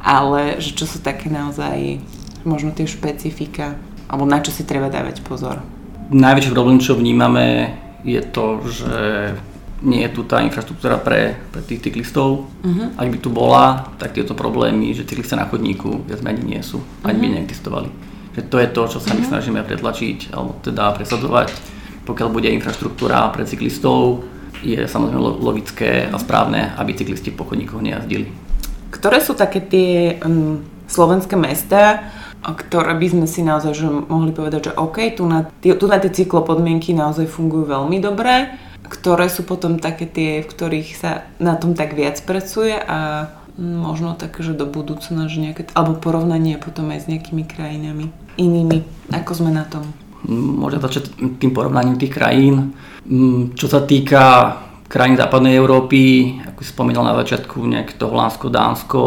ale 0.02 0.58
že 0.58 0.74
čo 0.74 0.90
sú 0.90 0.98
také 0.98 1.30
naozaj 1.30 2.02
možno 2.44 2.70
tie 2.70 2.88
špecifika, 2.88 3.76
alebo 4.08 4.28
na 4.28 4.40
čo 4.40 4.52
si 4.52 4.62
treba 4.68 4.92
dávať 4.92 5.24
pozor? 5.24 5.64
Najväčší 6.12 6.52
problém, 6.52 6.78
čo 6.78 6.96
vnímame, 6.96 7.72
je 8.04 8.20
to, 8.20 8.60
že 8.68 8.96
nie 9.84 10.00
je 10.08 10.10
tu 10.16 10.24
tá 10.24 10.40
infraštruktúra 10.40 10.96
pre, 11.00 11.36
pre 11.52 11.60
tých 11.60 11.84
cyklistov. 11.84 12.48
Uh-huh. 12.48 12.88
Ak 12.96 13.08
by 13.08 13.18
tu 13.20 13.28
bola, 13.28 13.92
tak 14.00 14.16
tieto 14.16 14.32
problémy, 14.32 14.96
že 14.96 15.04
cyklisti 15.04 15.36
na 15.36 15.44
chodníku 15.44 16.04
viac 16.08 16.24
menej 16.24 16.44
nie 16.44 16.62
sú, 16.64 16.80
ani 17.04 17.16
uh-huh. 17.16 17.20
by 17.20 17.26
mhm. 17.28 17.34
neexistovali. 17.40 17.90
Že 18.34 18.42
to 18.50 18.56
je 18.58 18.68
to, 18.72 18.82
čo 18.96 18.98
sa 18.98 19.10
my 19.12 19.20
uh-huh. 19.20 19.30
snažíme 19.30 19.60
pretlačiť, 19.60 20.32
alebo 20.32 20.56
teda 20.64 20.96
presadzovať. 20.96 21.48
Pokiaľ 22.04 22.28
bude 22.32 22.48
infraštruktúra 22.52 23.32
pre 23.32 23.48
cyklistov, 23.48 24.24
je 24.64 24.80
samozrejme 24.88 25.20
logické 25.44 26.08
a 26.08 26.16
správne, 26.16 26.72
aby 26.80 26.96
cyklisti 26.96 27.28
po 27.32 27.44
chodníkoch 27.44 27.84
nejazdili. 27.84 28.32
Ktoré 28.88 29.20
sú 29.20 29.36
také 29.36 29.60
tie 29.60 30.16
um, 30.24 30.64
slovenské 30.88 31.36
mesta, 31.36 32.08
ktoré 32.52 32.92
by 32.92 33.06
sme 33.08 33.26
si 33.30 33.40
naozaj 33.40 33.72
že 33.72 33.88
mohli 33.88 34.36
povedať, 34.36 34.68
že 34.68 34.72
OK, 34.76 35.16
tu 35.16 35.24
na, 35.24 35.48
tu 35.48 35.86
na 35.88 35.96
tie 35.96 36.12
cyklopodmienky 36.12 36.92
naozaj 36.92 37.24
fungujú 37.24 37.64
veľmi 37.64 37.96
dobre, 38.04 38.52
ktoré 38.84 39.32
sú 39.32 39.48
potom 39.48 39.80
také 39.80 40.04
tie, 40.04 40.44
v 40.44 40.50
ktorých 40.52 40.88
sa 40.92 41.24
na 41.40 41.56
tom 41.56 41.72
tak 41.72 41.96
viac 41.96 42.20
pracuje 42.28 42.76
a 42.76 43.32
možno 43.56 44.18
tak, 44.18 44.36
že 44.42 44.52
do 44.52 44.68
budúcna, 44.68 45.30
že 45.30 45.40
nejaké, 45.40 45.70
alebo 45.72 45.96
porovnanie 45.96 46.60
potom 46.60 46.90
aj 46.92 47.06
s 47.06 47.10
nejakými 47.10 47.46
krajinami 47.46 48.10
inými. 48.36 48.82
Ako 49.14 49.40
sme 49.40 49.54
na 49.54 49.64
tom? 49.64 49.86
Môžem 50.28 50.80
začať 50.82 51.14
tým 51.38 51.52
porovnaním 51.54 52.00
tých 52.00 52.12
krajín. 52.12 52.74
Mm, 53.04 53.54
čo 53.54 53.68
sa 53.68 53.84
týka 53.84 54.56
krajín 54.88 55.20
západnej 55.20 55.54
Európy, 55.54 56.34
ako 56.48 56.60
si 56.64 56.70
spomínal 56.72 57.04
na 57.06 57.18
začiatku, 57.20 57.60
nejak 57.60 57.94
to 57.94 58.08
Holandsko, 58.08 58.46
Dánsko, 58.48 59.02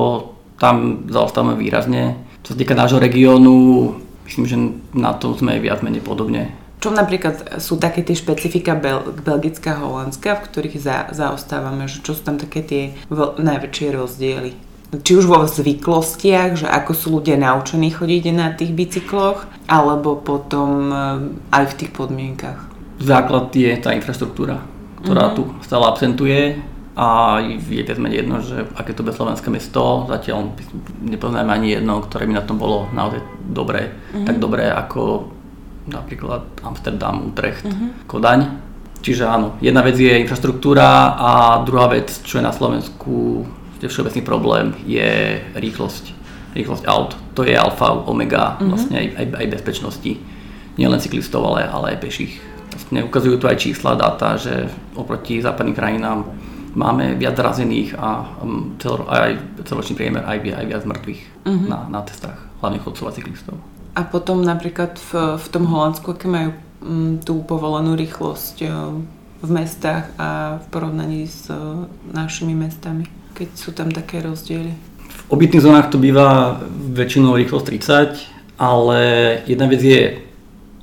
tam 0.58 1.06
zaostávame 1.10 1.58
výrazne 1.58 2.27
čo 2.48 2.56
sa 2.56 2.64
týka 2.64 2.80
nášho 2.80 3.04
regiónu, 3.04 3.92
myslím, 4.24 4.46
že 4.48 4.56
na 4.96 5.12
to 5.12 5.36
sme 5.36 5.60
viac 5.60 5.84
menej 5.84 6.00
podobne. 6.00 6.56
Čo 6.80 6.96
napríklad 6.96 7.60
sú 7.60 7.76
také 7.76 8.08
tie 8.08 8.16
špecifika 8.16 8.72
Bel- 8.72 9.12
Belgická 9.20 9.76
a 9.76 9.84
Holandska, 9.84 10.40
v 10.40 10.46
ktorých 10.48 10.80
za- 10.80 11.12
zaostávame, 11.12 11.92
že 11.92 12.00
čo 12.00 12.16
sú 12.16 12.24
tam 12.24 12.40
také 12.40 12.64
tie 12.64 12.84
v- 13.12 13.36
najväčšie 13.36 13.88
rozdiely? 14.00 14.56
Či 14.96 15.12
už 15.20 15.28
vo 15.28 15.44
zvyklostiach, 15.44 16.64
že 16.64 16.72
ako 16.72 16.92
sú 16.96 17.20
ľudia 17.20 17.36
naučení 17.36 17.92
chodiť 17.92 18.32
na 18.32 18.56
tých 18.56 18.72
bicykloch, 18.72 19.44
alebo 19.68 20.16
potom 20.16 20.72
eh, 20.88 21.00
aj 21.52 21.76
v 21.76 21.78
tých 21.84 21.92
podmienkach. 21.92 22.64
Základ 23.04 23.52
je 23.52 23.76
tá 23.76 23.92
infraštruktúra, 23.92 24.64
ktorá 25.04 25.36
uh-huh. 25.36 25.52
tu 25.52 25.52
stále 25.68 25.84
absentuje 25.84 26.64
a 26.98 27.38
je 27.46 27.62
viac 27.62 28.02
menej 28.02 28.26
jedno, 28.26 28.42
že 28.42 28.66
aké 28.74 28.90
to 28.98 29.06
bude 29.06 29.14
slovenské 29.14 29.54
mesto, 29.54 30.10
zatiaľ 30.10 30.58
nepoznáme 31.06 31.54
ani 31.54 31.78
jedno, 31.78 32.02
ktoré 32.02 32.26
by 32.26 32.42
na 32.42 32.42
tom 32.42 32.58
bolo 32.58 32.90
naozaj 32.90 33.22
dobré, 33.46 33.94
mm-hmm. 33.94 34.26
tak 34.26 34.42
dobré 34.42 34.66
ako 34.74 35.30
napríklad 35.86 36.42
Amsterdam, 36.66 37.30
Utrecht, 37.30 37.70
mm-hmm. 37.70 38.10
Kodaň. 38.10 38.42
Čiže 39.06 39.30
áno, 39.30 39.62
jedna 39.62 39.86
vec 39.86 39.94
je 39.94 40.10
infraštruktúra 40.10 41.14
a 41.14 41.62
druhá 41.62 41.86
vec, 41.86 42.10
čo 42.26 42.42
je 42.42 42.44
na 42.44 42.50
Slovensku 42.50 43.46
je 43.78 43.86
všeobecný 43.86 44.26
problém, 44.26 44.74
je 44.90 45.38
rýchlosť. 45.54 46.18
Rýchlosť 46.58 46.90
aut. 46.90 47.14
To 47.38 47.46
je 47.46 47.54
alfa, 47.54 47.94
omega 48.10 48.58
mm-hmm. 48.58 48.70
vlastne 48.74 48.96
aj, 48.98 49.08
aj, 49.14 49.26
aj 49.38 49.48
bezpečnosti. 49.54 50.12
Nielen 50.82 50.98
cyklistov, 50.98 51.46
ale, 51.46 51.70
ale 51.70 51.94
aj 51.94 52.02
peších. 52.02 52.42
Vlastne 52.74 53.06
ukazujú 53.06 53.38
tu 53.38 53.46
aj 53.46 53.62
čísla, 53.62 53.94
dáta, 53.94 54.42
že 54.42 54.66
oproti 54.98 55.46
západným 55.46 55.78
krajinám 55.78 56.26
máme 56.78 57.18
viac 57.18 57.34
zrazených 57.34 57.98
a 57.98 58.38
um, 58.46 58.78
celo, 58.78 59.10
aj 59.10 59.42
celočný 59.66 59.98
priemer 59.98 60.22
aj, 60.22 60.46
aj 60.46 60.66
viac 60.70 60.84
mŕtvych 60.86 61.22
uh-huh. 61.50 61.66
na, 61.66 61.90
na 61.90 62.02
testách, 62.06 62.38
hlavne 62.62 62.78
chodcov 62.78 63.10
a 63.10 63.16
cyklistov. 63.18 63.58
A 63.98 64.06
potom 64.06 64.46
napríklad 64.46 65.02
v, 65.10 65.42
v 65.42 65.48
tom 65.50 65.66
Holandsku, 65.66 66.14
aké 66.14 66.30
majú 66.30 66.54
um, 66.86 67.18
tú 67.18 67.42
povolenú 67.42 67.98
rýchlosť 67.98 68.56
um, 68.70 69.10
v 69.42 69.50
mestách 69.50 70.14
a 70.22 70.62
v 70.62 70.66
porovnaní 70.70 71.26
s 71.26 71.50
uh, 71.50 71.90
našimi 72.14 72.54
mestami, 72.54 73.10
keď 73.34 73.50
sú 73.58 73.74
tam 73.74 73.90
také 73.90 74.22
rozdiely? 74.22 74.78
V 75.08 75.24
obytných 75.34 75.66
zónach 75.66 75.90
to 75.90 75.98
býva 75.98 76.62
väčšinou 76.94 77.34
rýchlosť 77.34 77.66
30, 78.54 78.62
ale 78.62 79.00
jedna 79.50 79.66
vec 79.66 79.82
je 79.82 80.02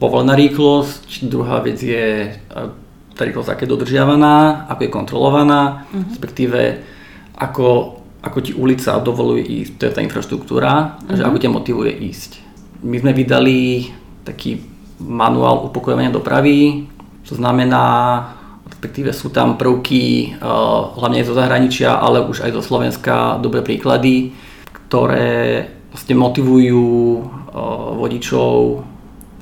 povolená 0.02 0.34
rýchlosť, 0.34 1.30
druhá 1.30 1.62
vec 1.62 1.78
je 1.78 2.34
tá 2.50 2.74
rýchlosť 3.22 3.50
aká 3.54 3.62
je 3.62 3.74
dodržiavaná, 3.74 4.66
ako 4.66 4.80
je 4.82 4.90
kontrolovaná, 4.90 5.86
uh-huh. 5.86 6.10
respektíve 6.10 6.60
ako, 7.38 8.00
ako 8.26 8.38
ti 8.42 8.52
ulica 8.54 8.98
dovoluje 8.98 9.46
ísť, 9.62 9.72
to 9.78 9.82
je 9.86 9.94
tá 9.94 10.00
infraštruktúra, 10.02 10.98
uh-huh. 10.98 11.14
že 11.14 11.22
mhm. 11.22 11.28
ako 11.30 11.38
ťa 11.38 11.50
motivuje 11.54 11.92
ísť. 12.10 12.30
My 12.82 12.98
sme 13.00 13.14
vydali 13.14 13.88
taký 14.26 14.60
manuál 14.98 15.70
upokojovania 15.70 16.10
dopravy, 16.10 16.90
to 17.24 17.34
znamená, 17.38 17.84
respektíve 18.68 19.16
sú 19.16 19.32
tam 19.32 19.56
prvky 19.56 20.36
uh, 20.36 20.92
hlavne 21.00 21.24
aj 21.24 21.28
zo 21.32 21.34
zahraničia, 21.36 21.96
ale 21.96 22.20
už 22.20 22.44
aj 22.44 22.52
zo 22.52 22.62
Slovenska, 22.62 23.40
dobré 23.40 23.64
príklady, 23.64 24.36
ktoré 24.68 25.64
vlastne 25.88 26.14
motivujú 26.20 26.84
uh, 27.16 27.22
vodičov 27.96 28.84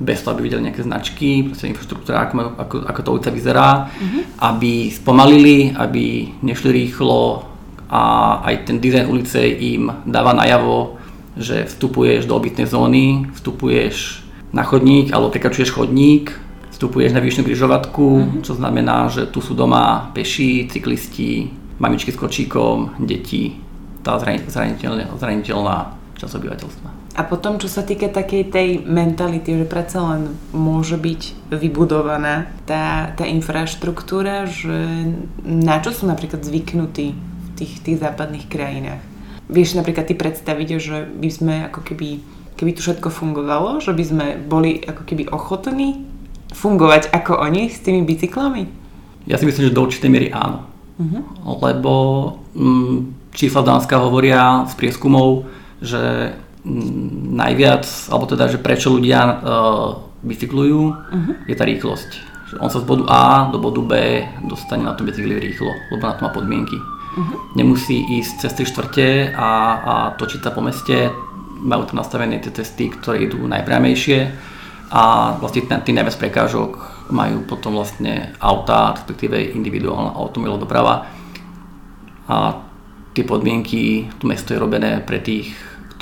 bez 0.02 0.22
toho, 0.22 0.34
aby 0.34 0.50
videli 0.50 0.66
nejaké 0.66 0.82
značky, 0.82 1.46
proste 1.46 1.70
infraštruktúra, 1.70 2.26
ako, 2.26 2.34
ako, 2.58 2.76
ako 2.90 3.00
to 3.00 3.12
ulica 3.14 3.30
vyzerá, 3.30 3.86
uh-huh. 3.86 4.22
aby 4.50 4.90
spomalili, 4.90 5.70
aby 5.78 6.34
nešli 6.42 6.74
rýchlo 6.74 7.46
a 7.86 8.02
aj 8.42 8.66
ten 8.66 8.82
dizajn 8.82 9.06
ulice 9.06 9.38
im 9.46 9.94
dáva 10.02 10.34
najavo, 10.34 10.98
že 11.38 11.70
vstupuješ 11.70 12.26
do 12.26 12.34
obytnej 12.36 12.66
zóny, 12.66 13.30
vstupuješ 13.32 14.26
na 14.52 14.66
chodník 14.66 15.14
alebo 15.14 15.30
prekračuješ 15.30 15.70
chodník, 15.70 16.34
vstupuješ 16.74 17.14
na 17.14 17.22
výšnu 17.22 17.46
križovatku, 17.46 18.06
uh-huh. 18.18 18.42
čo 18.42 18.58
znamená, 18.58 19.06
že 19.06 19.30
tu 19.30 19.38
sú 19.38 19.54
doma 19.54 20.10
peši, 20.12 20.66
cyklisti, 20.66 21.62
mamičky 21.78 22.10
s 22.10 22.18
kočíkom, 22.18 22.98
deti, 23.06 23.56
tá 24.02 24.18
zraniteľná, 24.18 25.14
zraniteľná 25.14 25.94
časť 26.18 26.34
obyvateľstva. 26.42 27.01
A 27.12 27.28
potom, 27.28 27.60
čo 27.60 27.68
sa 27.68 27.84
týka 27.84 28.08
takej 28.08 28.48
tej 28.48 28.68
mentality, 28.88 29.52
že 29.52 29.68
predsa 29.68 30.00
len 30.16 30.32
môže 30.56 30.96
byť 30.96 31.52
vybudovaná 31.52 32.48
tá, 32.64 33.12
tá 33.12 33.28
infraštruktúra, 33.28 34.48
že 34.48 35.12
na 35.44 35.76
čo 35.84 35.92
sú 35.92 36.08
napríklad 36.08 36.40
zvyknutí 36.40 37.12
v 37.12 37.48
tých, 37.52 37.72
tých 37.84 38.00
západných 38.00 38.48
krajinách. 38.48 39.04
Vieš 39.52 39.76
napríklad 39.76 40.08
ty 40.08 40.16
predstaviť, 40.16 40.68
že 40.80 41.04
by 41.04 41.28
sme 41.28 41.54
ako 41.68 41.84
keby, 41.84 42.24
keby 42.56 42.70
tu 42.72 42.80
všetko 42.80 43.12
fungovalo, 43.12 43.84
že 43.84 43.92
by 43.92 44.04
sme 44.08 44.26
boli 44.40 44.80
ako 44.80 45.04
keby 45.04 45.28
ochotní 45.28 46.08
fungovať 46.56 47.12
ako 47.12 47.44
oni 47.44 47.68
s 47.68 47.84
tými 47.84 48.08
bicyklami? 48.08 48.64
Ja 49.28 49.36
si 49.36 49.44
myslím, 49.44 49.68
že 49.68 49.76
do 49.76 49.84
určitej 49.84 50.08
miery 50.08 50.28
áno. 50.32 50.64
Uh-huh. 50.96 51.60
Lebo 51.60 51.92
mm, 52.56 52.96
čísla 53.36 53.64
Dánska 53.64 54.00
hovoria 54.00 54.64
z 54.68 54.74
prieskumov, 54.80 55.48
že 55.82 56.32
najviac, 57.32 57.84
alebo 58.10 58.24
teda, 58.30 58.46
že 58.46 58.62
prečo 58.62 58.94
ľudia 58.94 59.20
uh, 59.22 59.98
bicyklujú, 60.22 60.80
uh-huh. 60.94 61.34
je 61.50 61.54
tá 61.58 61.66
rýchlosť. 61.66 62.10
Že 62.54 62.56
on 62.62 62.70
sa 62.70 62.78
z 62.78 62.86
bodu 62.86 63.04
A 63.10 63.50
do 63.50 63.58
bodu 63.58 63.82
B 63.82 63.92
dostane 64.46 64.86
na 64.86 64.94
tom 64.94 65.10
bicykli 65.10 65.42
rýchlo, 65.42 65.70
lebo 65.90 66.02
na 66.06 66.14
to 66.14 66.22
má 66.22 66.30
podmienky. 66.30 66.78
Uh-huh. 66.78 67.58
Nemusí 67.58 67.98
ísť 68.22 68.46
cez 68.46 68.52
3 68.62 68.70
štvrte 68.70 69.08
a, 69.34 69.50
a 69.82 69.94
točiť 70.14 70.40
sa 70.40 70.54
po 70.54 70.62
meste, 70.62 71.10
majú 71.62 71.86
tam 71.86 72.02
nastavené 72.02 72.42
tie 72.42 72.54
cesty, 72.54 72.90
ktoré 72.90 73.26
idú 73.26 73.42
najpriamejšie 73.46 74.18
a 74.92 75.34
vlastne 75.38 75.64
tým 75.66 75.96
najviac 75.98 76.18
prekážok 76.18 76.70
majú 77.14 77.46
potom 77.46 77.78
vlastne 77.78 78.34
auta, 78.42 78.98
respektíve 78.98 79.54
individuálna 79.54 80.14
automobilová 80.14 80.60
doprava 80.60 80.94
a 82.26 82.36
tie 83.12 83.24
podmienky, 83.24 84.08
to 84.18 84.24
mesto 84.24 84.56
je 84.56 84.62
robené 84.62 85.00
pre 85.04 85.20
tých 85.20 85.52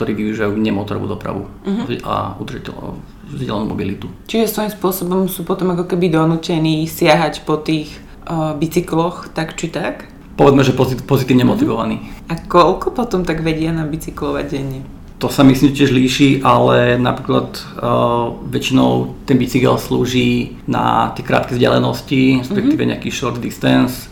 ktorí 0.00 0.16
využívajú 0.16 0.56
nemotorovú 0.56 1.12
dopravu 1.12 1.44
uh-huh. 1.44 1.84
a 2.08 2.32
udržiteľnú 2.40 3.68
mobilitu. 3.68 4.08
Čiže 4.24 4.48
svojím 4.48 4.72
spôsobom 4.72 5.20
sú 5.28 5.44
potom 5.44 5.76
ako 5.76 5.84
keby 5.84 6.08
donútení 6.08 6.88
siahať 6.88 7.44
po 7.44 7.60
tých 7.60 7.92
uh, 8.24 8.56
bicykloch 8.56 9.28
tak 9.36 9.60
či 9.60 9.68
tak? 9.68 10.08
Povedzme, 10.40 10.64
že 10.64 10.72
pozit- 10.72 11.04
pozitívne 11.04 11.44
uh-huh. 11.44 11.52
motivovaní. 11.52 12.00
A 12.32 12.40
koľko 12.40 12.96
potom 12.96 13.28
tak 13.28 13.44
vedia 13.44 13.76
na 13.76 13.84
bicyklovať 13.84 14.46
denne? 14.48 14.80
To 15.20 15.28
sa 15.28 15.44
myslím 15.44 15.76
tiež 15.76 15.92
líši, 15.92 16.40
ale 16.40 16.96
napríklad 16.96 17.60
uh, 17.76 18.32
väčšinou 18.48 19.20
ten 19.28 19.36
bicykel 19.36 19.76
slúži 19.76 20.56
na 20.64 21.12
tie 21.12 21.20
krátke 21.20 21.52
vzdialenosti, 21.52 22.40
respektíve 22.40 22.88
uh-huh. 22.88 22.92
nejaký 22.96 23.12
short 23.12 23.36
distance, 23.36 24.08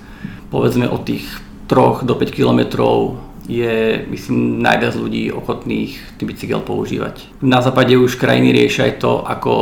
povedzme 0.52 0.84
od 0.84 1.08
tých 1.08 1.24
3 1.64 2.04
do 2.04 2.12
5 2.12 2.28
kilometrov 2.28 3.24
je, 3.48 4.04
myslím, 4.12 4.60
najviac 4.60 4.94
ľudí 4.94 5.32
ochotných 5.32 6.20
ten 6.20 6.28
bicykel 6.28 6.60
používať. 6.60 7.40
Na 7.40 7.64
západe 7.64 7.96
už 7.96 8.20
krajiny 8.20 8.52
riešia 8.52 8.92
aj 8.92 8.94
to, 9.00 9.24
ako 9.24 9.52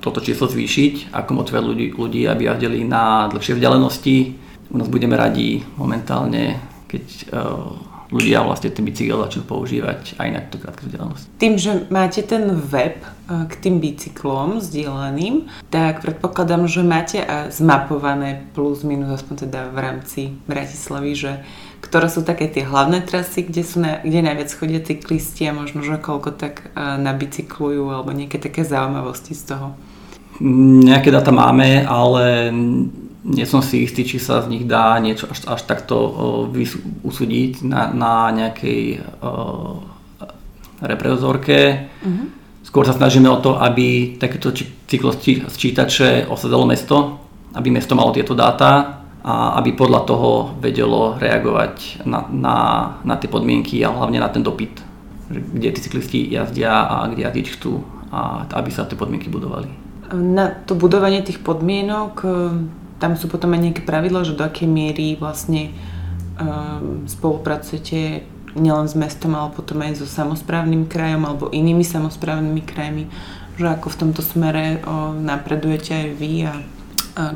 toto 0.00 0.24
číslo 0.24 0.48
zvýšiť, 0.48 1.12
ako 1.12 1.30
motivovať 1.36 1.64
ľudí, 1.68 1.86
ľudí, 1.92 2.22
aby 2.24 2.48
jazdili 2.48 2.88
na 2.88 3.28
dlhšie 3.28 3.60
vzdialenosti. 3.60 4.16
U 4.72 4.76
nás 4.80 4.88
budeme 4.88 5.14
radi 5.14 5.62
momentálne, 5.76 6.58
keď 6.88 7.04
uh, 7.28 7.85
ľudia 8.10 8.42
vlastne 8.46 8.70
ten 8.70 8.86
bicykel 8.86 9.18
začnú 9.18 9.42
používať 9.46 10.18
aj 10.18 10.28
na 10.30 10.40
tú 10.46 10.62
krátku 10.62 10.86
vzdialenosť. 10.86 11.24
Tým, 11.38 11.54
že 11.58 11.70
máte 11.90 12.22
ten 12.22 12.46
web 12.54 13.02
eh, 13.02 13.44
k 13.50 13.54
tým 13.58 13.82
bicyklom 13.82 14.62
sdielaným, 14.62 15.50
tak 15.70 16.02
predpokladám, 16.02 16.70
že 16.70 16.86
máte 16.86 17.18
zmapované 17.50 18.46
plus 18.54 18.86
minus 18.86 19.22
aspoň 19.22 19.50
teda 19.50 19.60
v 19.70 19.78
rámci 19.78 20.20
Bratislavy, 20.46 21.12
že 21.14 21.32
ktoré 21.82 22.10
sú 22.10 22.26
také 22.26 22.50
tie 22.50 22.66
hlavné 22.66 23.04
trasy, 23.06 23.46
kde, 23.46 23.62
sú 23.62 23.78
na, 23.78 24.02
kde 24.02 24.24
najviac 24.24 24.50
chodia 24.50 24.82
cyklisti 24.82 25.46
a 25.46 25.54
možno, 25.54 25.86
že 25.86 26.00
koľko 26.02 26.34
tak 26.34 26.74
nabicyklujú 26.74 27.92
alebo 27.92 28.10
nejaké 28.10 28.42
také 28.42 28.66
zaujímavosti 28.66 29.36
z 29.36 29.54
toho? 29.54 29.66
Nejaké 30.82 31.14
data 31.14 31.30
máme, 31.30 31.86
ale 31.86 32.50
nie 33.26 33.42
som 33.42 33.58
si 33.58 33.82
istý, 33.82 34.06
či 34.06 34.22
sa 34.22 34.38
z 34.38 34.54
nich 34.54 34.64
dá 34.70 34.94
niečo 35.02 35.26
až, 35.26 35.42
až 35.50 35.66
takto 35.66 35.96
uh, 35.98 37.02
usúdiť 37.02 37.66
na, 37.66 37.90
na 37.90 38.30
nejakej 38.30 39.02
uh, 39.02 39.82
reprezorke. 40.78 41.90
Uh-huh. 42.06 42.30
Skôr 42.62 42.86
sa 42.86 42.94
snažíme 42.94 43.26
o 43.26 43.42
to, 43.42 43.58
aby 43.58 44.18
takéto 44.18 44.54
cyklosčítače 44.86 46.30
osadalo 46.30 46.66
mesto, 46.70 47.18
aby 47.54 47.70
mesto 47.70 47.98
malo 47.98 48.14
tieto 48.14 48.36
dáta 48.38 49.02
a 49.26 49.58
aby 49.58 49.74
podľa 49.74 50.06
toho 50.06 50.30
vedelo 50.62 51.18
reagovať 51.18 52.06
na, 52.06 52.30
na, 52.30 52.56
na 53.02 53.14
tie 53.18 53.26
podmienky 53.26 53.82
a 53.82 53.90
hlavne 53.90 54.22
na 54.22 54.30
ten 54.30 54.42
dopyt, 54.42 54.82
kde 55.30 55.74
tí 55.74 55.80
cyklisti 55.82 56.20
jazdia 56.30 56.86
a 56.86 57.10
kde 57.10 57.26
jazdiť 57.26 57.46
chcú 57.58 57.82
a 58.14 58.46
aby 58.54 58.70
sa 58.70 58.86
tie 58.86 58.94
podmienky 58.94 59.26
budovali. 59.26 59.66
Na 60.14 60.54
to 60.54 60.78
budovanie 60.78 61.26
tých 61.26 61.42
podmienok 61.42 62.22
tam 62.96 63.14
sú 63.14 63.28
potom 63.28 63.52
aj 63.52 63.60
nejaké 63.60 63.82
pravidla, 63.84 64.24
že 64.24 64.36
do 64.36 64.44
akej 64.44 64.68
miery 64.68 65.16
vlastne 65.20 65.72
um, 66.40 67.04
spolupracujete 67.04 68.24
nielen 68.56 68.88
s 68.88 68.96
mestom, 68.96 69.36
ale 69.36 69.52
potom 69.52 69.84
aj 69.84 70.00
so 70.00 70.08
samozprávnym 70.08 70.88
krajom 70.88 71.28
alebo 71.28 71.52
inými 71.52 71.84
samozprávnymi 71.84 72.62
krajmi, 72.64 73.04
že 73.60 73.68
ako 73.68 73.92
v 73.92 73.98
tomto 74.00 74.24
smere 74.24 74.80
o, 74.80 75.12
napredujete 75.12 75.92
aj 75.92 76.08
vy 76.16 76.32
a 76.48 76.54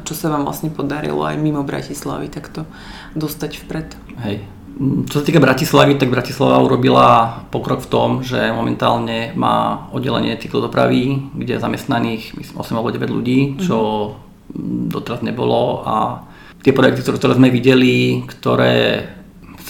čo 0.04 0.12
sa 0.12 0.28
vám 0.28 0.44
vlastne 0.44 0.68
podarilo 0.68 1.24
aj 1.24 1.40
mimo 1.40 1.64
Bratislavy 1.64 2.28
takto 2.28 2.68
dostať 3.16 3.64
vpred. 3.64 3.88
Hej. 4.20 4.36
Čo 5.08 5.20
sa 5.20 5.24
týka 5.24 5.40
Bratislavy, 5.40 5.96
tak 5.96 6.12
Bratislava 6.12 6.60
urobila 6.60 7.40
pokrok 7.48 7.84
v 7.84 7.90
tom, 7.90 8.08
že 8.20 8.52
momentálne 8.52 9.32
má 9.36 9.88
oddelenie 9.92 10.36
cyklodopravy, 10.36 11.32
kde 11.36 11.56
je 11.56 11.64
zamestnaných 11.64 12.36
myslím, 12.36 12.56
8 12.60 12.76
alebo 12.76 12.92
9 12.92 13.08
ľudí, 13.08 13.38
čo 13.60 13.76
mm-hmm. 13.76 14.29
Doteraz 14.90 15.22
nebolo 15.22 15.82
a 15.86 16.26
tie 16.60 16.74
projekty, 16.74 17.02
ktoré, 17.04 17.16
ktoré 17.16 17.34
sme 17.38 17.48
videli, 17.52 18.24
ktoré 18.26 19.06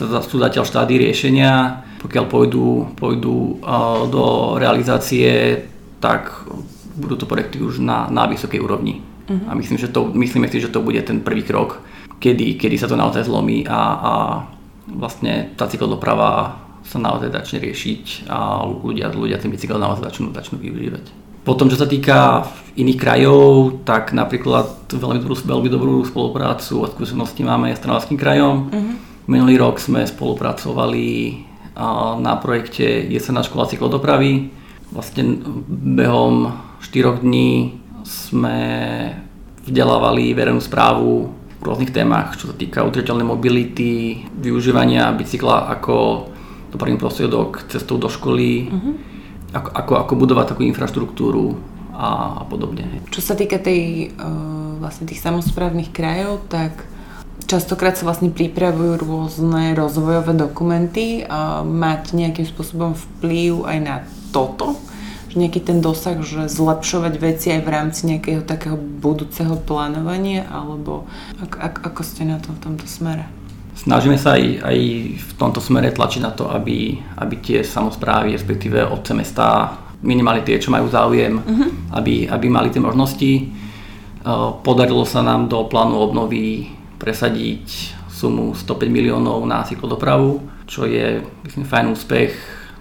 sú 0.00 0.36
zatiaľ 0.40 0.64
štády 0.64 0.96
riešenia, 0.96 1.84
pokiaľ 2.00 2.24
pôjdu, 2.26 2.96
pôjdu 2.96 3.60
do 4.08 4.24
realizácie, 4.56 5.60
tak 6.00 6.32
budú 6.96 7.20
to 7.20 7.28
projekty 7.28 7.60
už 7.60 7.84
na, 7.84 8.08
na 8.08 8.24
vysokej 8.24 8.60
úrovni. 8.60 9.04
Uh-huh. 9.28 9.46
A 9.46 9.54
myslím, 9.54 9.76
že 9.76 9.92
to, 9.92 10.08
myslíme 10.16 10.48
si, 10.48 10.58
že 10.64 10.72
to 10.72 10.80
bude 10.80 10.98
ten 11.04 11.20
prvý 11.20 11.44
krok, 11.44 11.84
kedy, 12.18 12.56
kedy 12.56 12.76
sa 12.80 12.88
to 12.88 12.96
naozaj 12.96 13.28
zlomí 13.28 13.68
a, 13.68 13.80
a 14.00 14.12
vlastne 14.88 15.52
tá 15.54 15.68
cyklodoprava 15.68 16.58
sa 16.82 16.98
naozaj 16.98 17.30
začne 17.30 17.58
riešiť 17.62 18.26
a 18.26 18.64
ľudia, 18.66 19.12
ľudia 19.12 19.38
ten 19.38 19.52
bicykel 19.52 19.78
naozaj 19.78 20.10
začnú, 20.10 20.32
začnú 20.34 20.58
využívať. 20.58 21.29
Potom, 21.44 21.72
čo 21.72 21.80
sa 21.80 21.88
týka 21.88 22.46
iných 22.76 23.00
krajov, 23.00 23.82
tak 23.82 24.12
napríklad 24.12 24.92
veľmi 24.92 25.20
dobrú, 25.24 25.34
veľmi 25.34 25.68
dobrú 25.72 25.94
spoluprácu 26.04 26.84
a 26.84 26.92
skúsenosti 26.92 27.42
máme 27.42 27.72
s 27.74 27.82
Trnavským 27.82 28.20
krajom, 28.20 28.68
uh-huh. 28.70 29.10
Minulý 29.30 29.62
rok 29.62 29.78
sme 29.78 30.02
spolupracovali 30.02 31.38
na 32.18 32.34
projekte 32.42 32.82
Jesená 32.82 33.46
škola 33.46 33.70
cyklodopravy. 33.70 34.50
Vlastne 34.90 35.38
behom 35.70 36.50
4 36.82 37.22
dní 37.22 37.78
sme 38.02 38.58
vzdelávali 39.62 40.34
verejnú 40.34 40.58
správu 40.58 41.30
v 41.30 41.62
rôznych 41.62 41.94
témach, 41.94 42.34
čo 42.42 42.50
sa 42.50 42.58
týka 42.58 42.82
udržateľnej 42.82 43.22
mobility, 43.22 44.24
využívania 44.34 45.14
bicykla 45.14 45.70
ako 45.78 46.26
dopravný 46.74 46.98
prostriedok 46.98 47.70
cestou 47.70 48.02
do 48.02 48.10
školy, 48.10 48.66
uh-huh. 48.66 48.92
Ako, 49.50 49.68
ako, 49.74 49.92
ako 50.06 50.12
budovať 50.14 50.46
takú 50.54 50.62
infraštruktúru 50.66 51.58
a, 51.94 52.40
a 52.40 52.44
podobne. 52.48 52.86
Čo 53.10 53.20
sa 53.20 53.34
týka 53.34 53.58
tej, 53.60 54.14
uh, 54.14 54.78
vlastne 54.78 55.10
tých 55.10 55.20
samozprávnych 55.20 55.92
krajov, 55.92 56.46
tak 56.48 56.90
Častokrát 57.50 57.98
sa 57.98 58.06
vlastne 58.06 58.30
pripravujú 58.30 59.02
rôzne 59.02 59.74
rozvojové 59.74 60.38
dokumenty 60.38 61.26
a 61.26 61.66
mať 61.66 62.14
nejakým 62.14 62.46
spôsobom 62.46 62.94
vplyv 62.94 63.66
aj 63.66 63.78
na 63.82 63.96
toto, 64.30 64.78
že 65.26 65.42
nejaký 65.42 65.58
ten 65.58 65.82
dosah, 65.82 66.22
že 66.22 66.46
zlepšovať 66.46 67.14
veci 67.18 67.50
aj 67.50 67.66
v 67.66 67.72
rámci 67.74 68.06
nejakého 68.06 68.46
takého 68.46 68.78
budúceho 68.78 69.58
plánovania, 69.58 70.46
alebo 70.46 71.10
ako, 71.42 71.56
ako, 71.58 71.78
ako 71.90 72.02
ste 72.06 72.22
na 72.28 72.38
to 72.38 72.54
v 72.54 72.62
tomto 72.62 72.86
smere? 72.86 73.26
Snažíme 73.80 74.20
sa 74.20 74.36
aj, 74.36 74.60
aj 74.60 74.78
v 75.16 75.30
tomto 75.40 75.64
smere 75.64 75.88
tlačiť 75.88 76.20
na 76.20 76.36
to, 76.36 76.52
aby, 76.52 77.00
aby 77.16 77.34
tie 77.40 77.64
samozprávy, 77.64 78.36
respektíve 78.36 78.84
obce 78.84 79.16
mesta 79.16 79.72
minimálne 80.04 80.44
tie, 80.44 80.60
čo 80.60 80.68
majú 80.68 80.92
záujem, 80.92 81.40
uh-huh. 81.40 81.96
aby, 81.96 82.28
aby 82.28 82.46
mali 82.52 82.68
tie 82.68 82.80
možnosti. 82.80 83.48
Podarilo 84.60 85.08
sa 85.08 85.24
nám 85.24 85.48
do 85.48 85.64
plánu 85.64 85.96
obnovy 85.96 86.68
presadiť 87.00 87.96
sumu 88.12 88.52
105 88.52 88.84
miliónov 88.92 89.40
na 89.48 89.64
cyklodopravu, 89.64 90.44
čo 90.68 90.84
je 90.84 91.24
myslím, 91.48 91.64
fajn 91.64 91.86
úspech. 91.96 92.32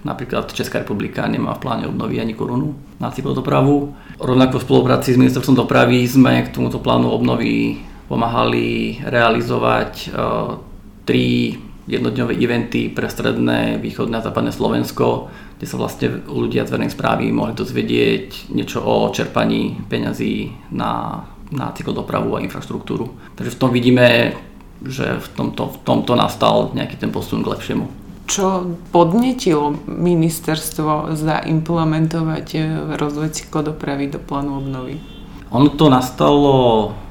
Napríklad 0.04 0.52
Česká 0.52 0.84
republika 0.84 1.24
nemá 1.24 1.56
v 1.56 1.64
pláne 1.64 1.84
obnovy 1.88 2.20
ani 2.20 2.36
korunu 2.36 2.76
na 3.00 3.08
cyklodopravu. 3.08 3.96
Rovnako 4.20 4.60
v 4.60 4.66
spolupráci 4.68 5.16
s 5.16 5.20
ministerstvom 5.20 5.64
dopravy 5.64 6.04
sme 6.04 6.44
k 6.44 6.52
tomuto 6.52 6.76
plánu 6.80 7.08
obnovy 7.08 7.80
pomáhali 8.08 9.00
realizovať 9.04 9.92
uh, 10.12 10.69
tri 11.10 11.58
jednodňové 11.90 12.38
eventy 12.38 12.86
pre 12.86 13.10
stredné, 13.10 13.82
východné 13.82 14.22
a 14.22 14.26
západné 14.30 14.54
Slovensko, 14.54 15.26
kde 15.58 15.66
sa 15.66 15.74
vlastne 15.74 16.22
ľudia 16.22 16.62
z 16.62 16.70
verejnej 16.70 16.94
správy 16.94 17.34
mohli 17.34 17.58
dozvedieť 17.58 18.54
niečo 18.54 18.78
o 18.78 19.10
čerpaní 19.10 19.82
peňazí 19.90 20.54
na 20.70 21.26
na 21.50 21.74
cyklodopravu 21.74 22.38
a 22.38 22.42
infraštruktúru. 22.46 23.10
Takže 23.34 23.54
v 23.54 23.58
tom 23.58 23.70
vidíme, 23.74 24.38
že 24.86 25.18
v 25.18 25.28
tomto, 25.34 25.74
v 25.74 25.78
tomto 25.82 26.12
nastal 26.14 26.70
nejaký 26.72 26.96
ten 26.96 27.10
posun 27.10 27.42
k 27.42 27.52
lepšiemu. 27.52 27.84
Čo 28.30 28.78
podnetilo 28.94 29.74
ministerstvo 29.90 31.18
zaimplementovať 31.18 32.46
eh, 32.54 32.62
rozvoj 32.94 33.34
cyklodopravy 33.34 34.14
do 34.14 34.22
plánu 34.22 34.62
obnovy? 34.62 35.02
Ono 35.50 35.66
to 35.74 35.90
nastalo 35.90 36.54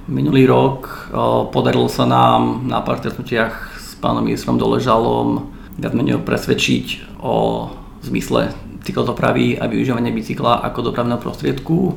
minulý 0.07 0.47
rok, 0.47 1.11
podarilo 1.51 1.91
sa 1.91 2.07
nám 2.07 2.65
na 2.65 2.79
pár 2.81 3.03
stretnutiach 3.03 3.68
pánom 3.99 4.23
ministrom 4.23 4.55
Doležalom 4.55 5.51
viac 5.79 5.93
menej 5.95 6.19
presvedčiť 6.23 7.19
o 7.23 7.67
zmysle 8.03 8.51
cyklodopravy 8.83 9.59
a 9.59 9.67
využívanie 9.67 10.15
bicykla 10.15 10.63
ako 10.63 10.91
dopravného 10.91 11.19
prostriedku. 11.19 11.93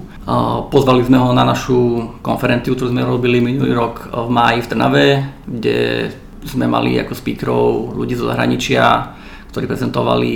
Pozvali 0.68 1.06
sme 1.06 1.18
ho 1.18 1.30
na 1.30 1.46
našu 1.46 2.10
konferenciu, 2.20 2.74
ktorú 2.74 2.90
sme 2.90 3.06
robili 3.06 3.38
minulý 3.38 3.72
rok 3.74 4.10
v 4.10 4.28
máji 4.30 4.58
v 4.66 4.68
Trnave, 4.70 5.06
kde 5.46 6.10
sme 6.42 6.66
mali 6.66 6.98
ako 6.98 7.14
speakerov 7.14 7.94
ľudí 7.94 8.18
zo 8.18 8.26
zahraničia, 8.26 9.14
ktorí 9.54 9.70
prezentovali 9.70 10.34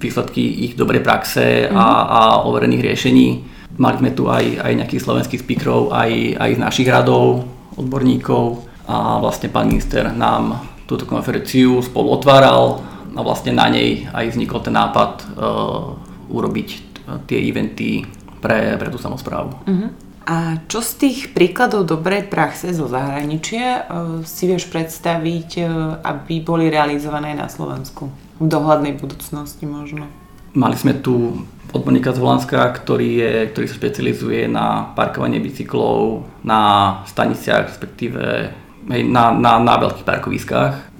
výsledky 0.00 0.68
ich 0.68 0.72
dobrej 0.76 1.04
praxe 1.04 1.68
a, 1.68 1.72
mhm. 1.72 1.80
a 2.12 2.20
overených 2.48 2.84
riešení. 2.84 3.28
Mali 3.80 3.96
sme 3.96 4.10
tu 4.12 4.28
aj, 4.28 4.60
aj 4.60 4.72
nejakých 4.84 5.04
slovenských 5.04 5.40
speakerov, 5.40 5.96
aj, 5.96 6.36
aj 6.36 6.50
z 6.56 6.60
našich 6.60 6.88
radov, 6.92 7.48
odborníkov 7.80 8.68
a 8.84 9.22
vlastne 9.22 9.48
pán 9.48 9.70
minister 9.70 10.10
nám 10.12 10.69
túto 10.90 11.06
konferenciu 11.06 11.78
spolu 11.86 12.18
otváral 12.18 12.82
a 13.14 13.20
vlastne 13.22 13.54
na 13.54 13.70
nej 13.70 14.10
aj 14.10 14.34
vznikol 14.34 14.58
ten 14.58 14.74
nápad 14.74 15.12
uh, 15.38 15.94
urobiť 16.30 16.68
e, 16.70 16.78
tie 17.26 17.38
eventy 17.42 18.06
pre, 18.38 18.78
pre 18.78 18.88
tú 18.90 18.98
samozprávu. 19.02 19.50
Uh-huh. 19.66 19.90
A 20.26 20.62
čo 20.70 20.78
z 20.78 20.90
tých 20.98 21.18
príkladov 21.34 21.90
dobrej 21.90 22.30
praxe 22.30 22.70
zo 22.70 22.86
zahraničia 22.86 23.66
uh, 23.66 24.22
si 24.22 24.46
vieš 24.46 24.70
predstaviť, 24.70 25.62
aby 26.02 26.34
boli 26.42 26.70
realizované 26.70 27.34
na 27.34 27.50
Slovensku? 27.50 28.10
V 28.38 28.46
dohľadnej 28.46 28.94
budúcnosti 28.94 29.66
možno. 29.66 30.06
Mali 30.54 30.74
sme 30.78 30.98
tu 30.98 31.42
odborníka 31.70 32.10
z 32.14 32.18
Holandska, 32.18 32.58
ktorý, 32.82 33.10
je, 33.22 33.32
ktorý 33.54 33.66
sa 33.70 33.78
špecializuje 33.78 34.50
na 34.50 34.90
parkovanie 34.98 35.38
bicyklov 35.38 36.26
na 36.42 37.02
staniciach, 37.06 37.70
respektíve 37.70 38.50
na, 38.88 39.34
na, 39.34 39.52
na 39.60 39.74
veľkých 39.76 40.06
parkoviskách 40.06 40.90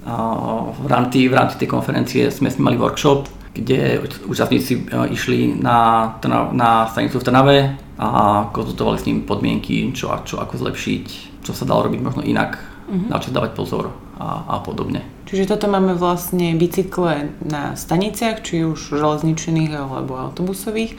v 0.80 0.86
rámci, 0.88 1.28
v 1.28 1.34
rámci 1.34 1.60
tej 1.60 1.68
konferencie 1.68 2.32
sme 2.32 2.48
s 2.48 2.56
mali 2.56 2.80
workshop, 2.80 3.28
kde 3.52 4.00
účastníci 4.24 4.72
e, 4.78 5.12
išli 5.12 5.58
na, 5.60 6.08
na 6.54 6.86
stanicu 6.88 7.20
v 7.20 7.26
Trnave 7.26 7.58
a 7.98 8.08
konzultovali 8.54 8.96
s 8.96 9.06
ním 9.06 9.26
podmienky, 9.28 9.90
čo 9.92 10.14
a 10.14 10.22
čo, 10.24 10.40
ako 10.40 10.56
zlepšiť, 10.56 11.04
čo 11.44 11.52
sa 11.52 11.68
dalo 11.68 11.90
robiť 11.90 12.00
možno 12.00 12.22
inak, 12.24 12.56
uh-huh. 12.56 13.10
na 13.10 13.20
čo 13.20 13.34
dávať 13.34 13.52
pozor 13.52 13.92
a, 14.16 14.46
a 14.48 14.56
podobne. 14.64 15.04
Čiže 15.28 15.50
toto 15.50 15.68
máme 15.70 15.94
vlastne 15.94 16.56
bicykle 16.56 17.30
na 17.44 17.76
staniciach, 17.76 18.42
či 18.42 18.66
už 18.66 18.98
železničných 18.98 19.70
alebo 19.74 20.18
autobusových. 20.18 20.96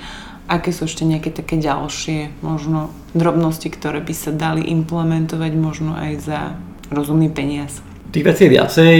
Aké 0.51 0.75
sú 0.75 0.87
ešte 0.87 1.07
nejaké 1.07 1.31
také 1.31 1.55
ďalšie 1.55 2.43
možno 2.43 2.91
drobnosti, 3.15 3.71
ktoré 3.71 4.03
by 4.03 4.13
sa 4.15 4.31
dali 4.35 4.67
implementovať 4.67 5.51
možno 5.55 5.95
aj 5.95 6.11
za 6.19 6.41
rozumný 6.91 7.31
peniaz? 7.31 7.79
Tých 8.11 8.27
vecí 8.27 8.45
je 8.45 8.55
viacej. 8.59 8.97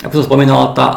Ako 0.00 0.16
som 0.16 0.26
spomínala, 0.32 0.72
tá 0.72 0.88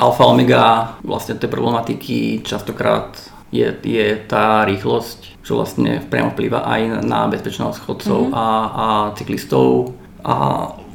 alfa 0.00 0.24
omega 0.24 0.96
vlastne 1.04 1.36
tej 1.36 1.52
problematiky 1.52 2.40
častokrát 2.40 3.12
je, 3.52 3.68
je 3.84 4.16
tá 4.24 4.64
rýchlosť, 4.64 5.44
čo 5.44 5.60
vlastne 5.60 6.00
priamo 6.00 6.32
vplýva 6.32 6.64
aj 6.64 7.04
na 7.04 7.28
bezpečnosť 7.28 7.78
chodcov 7.84 8.20
mm-hmm. 8.32 8.40
a, 8.40 8.46
a 8.72 8.86
cyklistov. 9.20 9.92
A 10.24 10.34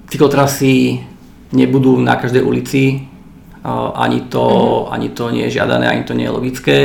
cyklotrasy 0.09 1.05
nebudú 1.53 2.01
na 2.01 2.17
každej 2.17 2.41
ulici, 2.41 3.05
ani 3.93 4.25
to, 4.29 4.45
mm-hmm. 4.45 4.93
ani 4.93 5.07
to 5.13 5.23
nie 5.29 5.43
je 5.45 5.61
žiadané, 5.61 5.85
ani 5.85 6.03
to 6.07 6.17
nie 6.17 6.25
je 6.25 6.33
logické. 6.33 6.77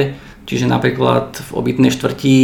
Čiže 0.44 0.68
napríklad 0.68 1.38
v 1.38 1.50
obytnej 1.56 1.94
štvrti 1.94 2.38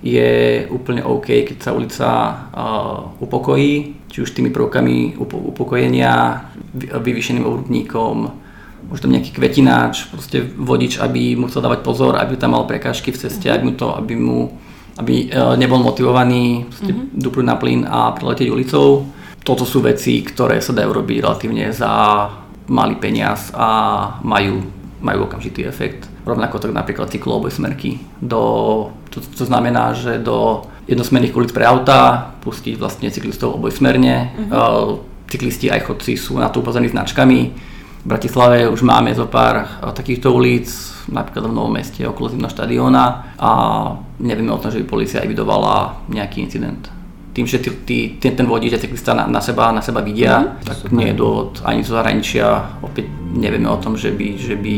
je 0.00 0.64
úplne 0.72 1.04
OK, 1.04 1.44
keď 1.44 1.56
sa 1.60 1.76
ulica 1.76 2.08
uh, 2.08 3.20
upokojí, 3.20 3.99
či 4.20 4.28
už 4.28 4.36
tými 4.36 4.52
prvkami 4.52 5.16
upokojenia, 5.16 6.44
vyvýšeným 6.76 7.48
ohrubníkom, 7.48 8.16
možno 8.84 9.06
nejaký 9.08 9.32
kvetináč, 9.32 10.12
proste 10.12 10.44
vodič, 10.44 11.00
aby 11.00 11.40
mu 11.40 11.48
chcel 11.48 11.64
dávať 11.64 11.80
pozor, 11.80 12.20
aby 12.20 12.36
tam 12.36 12.52
mal 12.52 12.68
prekážky 12.68 13.16
v 13.16 13.20
ceste, 13.24 13.48
aby 13.48 13.72
mu 13.72 13.74
to, 13.80 13.88
aby 13.96 14.12
mu 14.20 14.52
aby 15.00 15.32
uh, 15.32 15.56
nebol 15.56 15.80
motivovaný 15.80 16.68
mm-hmm. 16.68 17.16
dupnúť 17.16 17.46
na 17.48 17.56
plyn 17.56 17.88
a 17.88 18.12
preletieť 18.12 18.52
ulicou. 18.52 19.08
Toto 19.40 19.64
sú 19.64 19.80
veci, 19.80 20.20
ktoré 20.20 20.60
sa 20.60 20.76
dajú 20.76 20.92
robiť 20.92 21.24
relatívne 21.24 21.72
za 21.72 21.88
malý 22.68 23.00
peniaz 23.00 23.48
a 23.56 24.20
majú, 24.20 24.60
majú 25.00 25.24
okamžitý 25.24 25.64
efekt. 25.64 26.09
Rovnako 26.20 26.56
tak 26.60 26.72
napríklad 26.76 27.08
smerky 27.48 27.98
do 28.20 28.42
to, 29.10 29.20
to 29.20 29.44
znamená, 29.44 29.92
že 29.92 30.22
do 30.22 30.62
jednosmerných 30.86 31.34
ulic 31.34 31.50
pre 31.50 31.66
auta 31.66 32.32
pustiť 32.42 32.78
vlastne 32.78 33.10
cyklistov 33.10 33.58
obojsmerne. 33.58 34.16
Uh-huh. 34.50 35.02
Cyklisti 35.30 35.70
aj 35.70 35.86
chodci 35.86 36.18
sú 36.18 36.38
na 36.38 36.50
to 36.50 36.62
upozorní 36.62 36.90
značkami. 36.90 37.38
V 38.00 38.06
Bratislave 38.06 38.64
už 38.66 38.80
máme 38.82 39.12
zo 39.12 39.28
pár 39.28 39.66
takýchto 39.92 40.32
ulic, 40.32 40.66
napríklad 41.12 41.46
v 41.46 41.52
Novom 41.52 41.74
meste 41.76 42.00
okolo 42.08 42.32
zimného 42.32 42.48
štadióna 42.48 43.36
a 43.36 43.50
nevieme 44.18 44.50
o 44.50 44.62
tom, 44.62 44.72
že 44.72 44.80
by 44.80 44.86
policia 44.88 45.20
evidovala 45.20 46.08
nejaký 46.08 46.40
incident. 46.40 46.88
Tým, 47.30 47.46
že 47.46 47.62
tý, 47.62 47.70
tý, 47.86 47.98
ten, 48.18 48.34
ten 48.34 48.48
vodič 48.48 48.74
a 48.74 48.80
cyklista 48.80 49.14
na, 49.14 49.28
na, 49.28 49.38
seba, 49.38 49.70
na 49.70 49.84
seba 49.84 50.02
vidia, 50.02 50.40
mm, 50.40 50.66
tak 50.66 50.76
super. 50.80 50.96
nie 50.96 51.12
je 51.12 51.20
dôvod 51.20 51.62
ani 51.62 51.86
zo 51.86 51.94
zahraničia, 51.94 52.80
opäť 52.82 53.06
nevieme 53.36 53.70
o 53.70 53.78
tom, 53.78 53.94
že 53.94 54.10
by, 54.10 54.28
že 54.34 54.58
by 54.58 54.76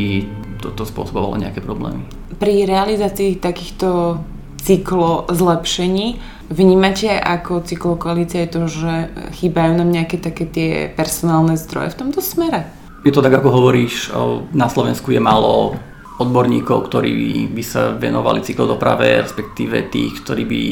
toto 0.62 0.87
spôsobovalo 0.87 1.35
nejaké 1.42 1.59
problémy 1.59 2.07
pri 2.42 2.66
realizácii 2.66 3.38
takýchto 3.38 4.18
cyklo 4.59 5.31
zlepšení 5.31 6.18
vnímate 6.51 7.14
ako 7.14 7.62
cyklokoalícia 7.62 8.51
to, 8.51 8.66
že 8.66 9.14
chýbajú 9.38 9.79
nám 9.79 9.94
nejaké 9.94 10.18
také 10.18 10.51
tie 10.51 10.90
personálne 10.90 11.55
zdroje 11.55 11.94
v 11.94 11.98
tomto 12.03 12.18
smere? 12.18 12.66
Je 13.07 13.14
to 13.14 13.22
tak, 13.22 13.38
ako 13.38 13.62
hovoríš, 13.62 14.11
na 14.51 14.66
Slovensku 14.66 15.14
je 15.14 15.22
málo 15.22 15.79
odborníkov, 16.18 16.90
ktorí 16.90 17.46
by 17.51 17.62
sa 17.62 17.94
venovali 17.94 18.42
cyklodoprave, 18.42 19.22
respektíve 19.22 19.90
tých, 19.90 20.22
ktorí 20.22 20.42
by, 20.46 20.62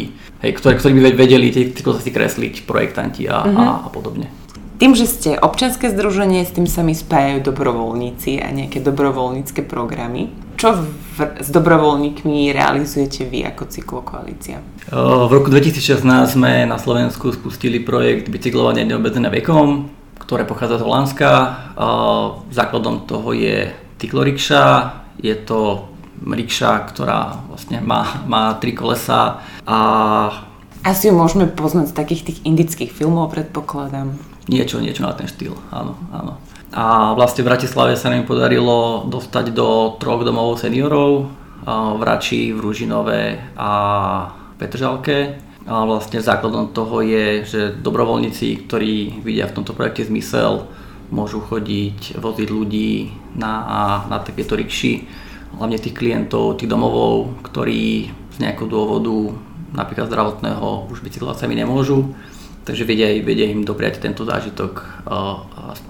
hej, 0.42 0.52
ktorí, 0.58 0.74
ktorí 0.78 0.92
by 0.94 1.02
vedeli 1.14 1.54
tie 1.54 1.70
cyklocesty 1.70 2.10
kresliť, 2.10 2.66
projektanti 2.66 3.30
a, 3.30 3.46
uh-huh. 3.46 3.58
a, 3.58 3.66
a 3.86 3.88
podobne. 3.90 4.30
Tým, 4.80 4.96
že 4.96 5.04
ste 5.04 5.30
občianske 5.36 5.92
združenie, 5.92 6.40
s 6.40 6.56
tým 6.56 6.64
sa 6.64 6.80
mi 6.80 6.96
spájajú 6.96 7.44
dobrovoľníci 7.52 8.40
a 8.40 8.48
nejaké 8.48 8.80
dobrovoľnícke 8.80 9.68
programy. 9.68 10.32
Čo 10.56 10.80
v, 10.80 11.36
s 11.36 11.52
dobrovoľníkmi 11.52 12.48
realizujete 12.48 13.28
vy 13.28 13.44
ako 13.44 13.68
cyklokoalícia? 13.68 14.64
V 14.88 15.28
roku 15.28 15.52
2016 15.52 16.00
sme 16.32 16.64
na 16.64 16.80
Slovensku 16.80 17.28
spustili 17.28 17.84
projekt 17.84 18.32
bicyklovania 18.32 18.88
neobmedzené 18.88 19.28
vekom, 19.28 19.92
ktoré 20.16 20.48
pochádza 20.48 20.80
z 20.80 20.84
Holandska. 20.88 21.30
Základom 22.48 23.04
toho 23.04 23.36
je 23.36 23.68
cyklorikša, 24.00 24.64
je 25.20 25.36
to 25.44 25.92
rikša, 26.24 26.88
ktorá 26.88 27.36
vlastne 27.52 27.84
má, 27.84 28.24
má 28.24 28.56
tri 28.56 28.72
kolesa 28.72 29.44
a 29.68 29.76
asi 30.80 31.12
ju 31.12 31.14
môžeme 31.16 31.44
poznať 31.44 31.92
z 31.92 31.96
takých 32.00 32.22
tých 32.24 32.38
indických 32.48 32.88
filmov, 32.88 33.36
predpokladám. 33.36 34.16
Niečo, 34.48 34.80
niečo 34.80 35.04
na 35.04 35.12
ten 35.12 35.28
štýl, 35.28 35.52
áno, 35.68 35.98
áno. 36.14 36.40
A 36.70 37.12
vlastne 37.18 37.42
v 37.42 37.50
Bratislave 37.50 37.98
sa 37.98 38.14
nám 38.14 38.30
podarilo 38.30 39.04
dostať 39.10 39.50
do 39.50 39.98
troch 39.98 40.22
domov 40.22 40.56
seniorov, 40.62 41.28
v 41.66 42.02
Rači, 42.02 42.54
v 42.54 42.58
Ružinove 42.62 43.22
a 43.58 43.70
Petržalke. 44.56 45.36
A 45.68 45.84
vlastne 45.84 46.24
základom 46.24 46.72
toho 46.72 47.04
je, 47.04 47.44
že 47.44 47.60
dobrovoľníci, 47.76 48.64
ktorí 48.64 49.20
vidia 49.20 49.44
v 49.44 49.60
tomto 49.60 49.76
projekte 49.76 50.08
zmysel, 50.08 50.66
môžu 51.12 51.42
chodiť, 51.42 52.16
voziť 52.16 52.48
ľudí 52.48 53.12
na, 53.36 53.52
na 54.08 54.18
takéto 54.22 54.56
rikši, 54.56 55.04
hlavne 55.58 55.76
tých 55.76 55.94
klientov, 55.94 56.56
tých 56.58 56.70
domovov, 56.70 57.44
ktorí 57.50 58.08
z 58.08 58.36
nejakého 58.40 58.70
dôvodu 58.70 59.34
napríklad 59.74 60.10
zdravotného 60.10 60.90
už 60.90 61.02
bicyklovať 61.02 61.46
sami 61.46 61.54
nemôžu, 61.58 62.14
takže 62.64 62.84
vedia, 62.84 63.10
vedia 63.24 63.48
im 63.48 63.64
dopriať 63.64 64.02
tento 64.02 64.24
zážitok 64.26 65.04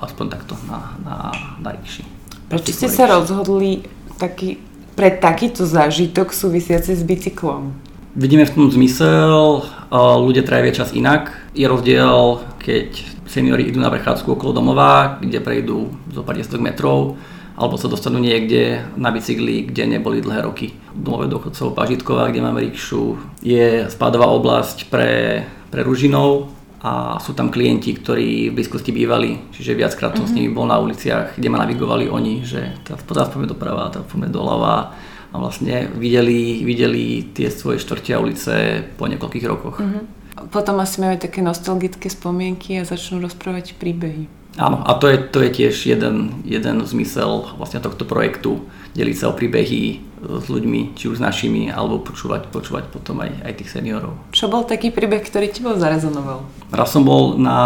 aspoň 0.00 0.26
takto 0.30 0.54
na, 0.66 0.94
na, 1.02 1.16
na 1.60 1.70
rikši. 1.74 2.02
Prečo 2.50 2.74
ste 2.74 2.88
sa 2.90 3.06
rozhodli 3.06 3.86
taký, 4.18 4.58
pre 4.98 5.14
takýto 5.14 5.66
zážitok 5.66 6.34
súvisiaci 6.34 6.98
s 6.98 7.02
bicyklom? 7.06 7.70
Vidíme 8.18 8.42
v 8.42 8.54
tom 8.54 8.66
zmysel, 8.66 9.62
ľudia 9.94 10.42
trávia 10.42 10.74
čas 10.74 10.90
inak. 10.90 11.30
Je 11.54 11.62
rozdiel, 11.70 12.42
keď 12.58 12.90
seniori 13.30 13.70
idú 13.70 13.78
na 13.78 13.86
prechádzku 13.86 14.34
okolo 14.34 14.50
domova, 14.50 15.22
kde 15.22 15.38
prejdú 15.38 15.94
zo 16.10 16.26
pár 16.26 16.34
metrov 16.58 17.14
alebo 17.60 17.76
sa 17.76 17.92
dostanú 17.92 18.18
niekde 18.18 18.80
na 18.96 19.12
bicykli, 19.12 19.68
kde 19.68 19.84
neboli 19.84 20.24
dlhé 20.24 20.48
roky. 20.48 20.72
Domové 20.96 21.28
dochodcov 21.28 21.76
Pažitková, 21.76 22.32
kde 22.32 22.40
máme 22.40 22.64
rikšu, 22.64 23.20
je 23.44 23.84
spádová 23.92 24.32
oblasť 24.32 24.88
pre, 24.88 25.44
pre 25.68 25.84
Ružinov 25.84 26.48
a 26.80 27.20
sú 27.20 27.36
tam 27.36 27.52
klienti, 27.52 27.92
ktorí 27.92 28.48
v 28.48 28.56
blízkosti 28.56 28.88
bývali, 28.88 29.52
čiže 29.52 29.76
viackrát 29.76 30.16
som 30.16 30.24
mm-hmm. 30.24 30.32
s 30.32 30.36
nimi 30.36 30.48
bol 30.48 30.64
na 30.64 30.80
uliciach, 30.80 31.36
kde 31.36 31.48
ma 31.52 31.60
navigovali 31.60 32.08
oni, 32.08 32.40
že 32.40 32.72
teraz 32.88 33.28
poďme 33.28 33.52
doprava, 33.52 33.92
teraz 33.92 34.08
poďme 34.08 34.32
doľava 34.32 34.96
a 35.30 35.36
vlastne 35.36 35.92
videli, 36.00 36.64
videli 36.64 37.30
tie 37.36 37.52
svoje 37.52 37.84
štvrtia 37.84 38.16
ulice 38.16 38.80
po 38.96 39.06
niekoľkých 39.06 39.46
rokoch. 39.46 39.76
Mm-hmm. 39.76 40.04
Potom 40.48 40.80
asi 40.80 41.04
majú 41.04 41.20
také 41.20 41.44
nostalgické 41.44 42.08
spomienky 42.08 42.80
a 42.80 42.88
začnú 42.88 43.20
rozprávať 43.20 43.76
príbehy. 43.76 44.40
Áno, 44.58 44.82
a 44.82 44.96
to 44.98 45.06
je, 45.06 45.16
to 45.30 45.38
je 45.46 45.50
tiež 45.52 45.86
jeden, 45.86 46.42
jeden 46.42 46.82
zmysel 46.82 47.54
vlastne 47.60 47.78
tohto 47.78 48.02
projektu, 48.02 48.66
deliť 48.98 49.16
sa 49.20 49.30
o 49.30 49.36
príbehy 49.36 50.09
s 50.20 50.46
ľuďmi, 50.52 50.92
či 50.94 51.08
už 51.08 51.16
s 51.16 51.24
našimi, 51.24 51.72
alebo 51.72 52.04
počúvať, 52.04 52.52
počúvať 52.52 52.92
potom 52.92 53.24
aj, 53.24 53.40
aj 53.40 53.52
tých 53.56 53.72
seniorov. 53.72 54.12
Čo 54.36 54.52
bol 54.52 54.68
taký 54.68 54.92
príbeh, 54.92 55.24
ktorý 55.24 55.48
ti 55.48 55.64
bol 55.64 55.80
zarezonoval? 55.80 56.44
Raz 56.68 56.92
som 56.92 57.02
bol 57.02 57.40
na 57.40 57.58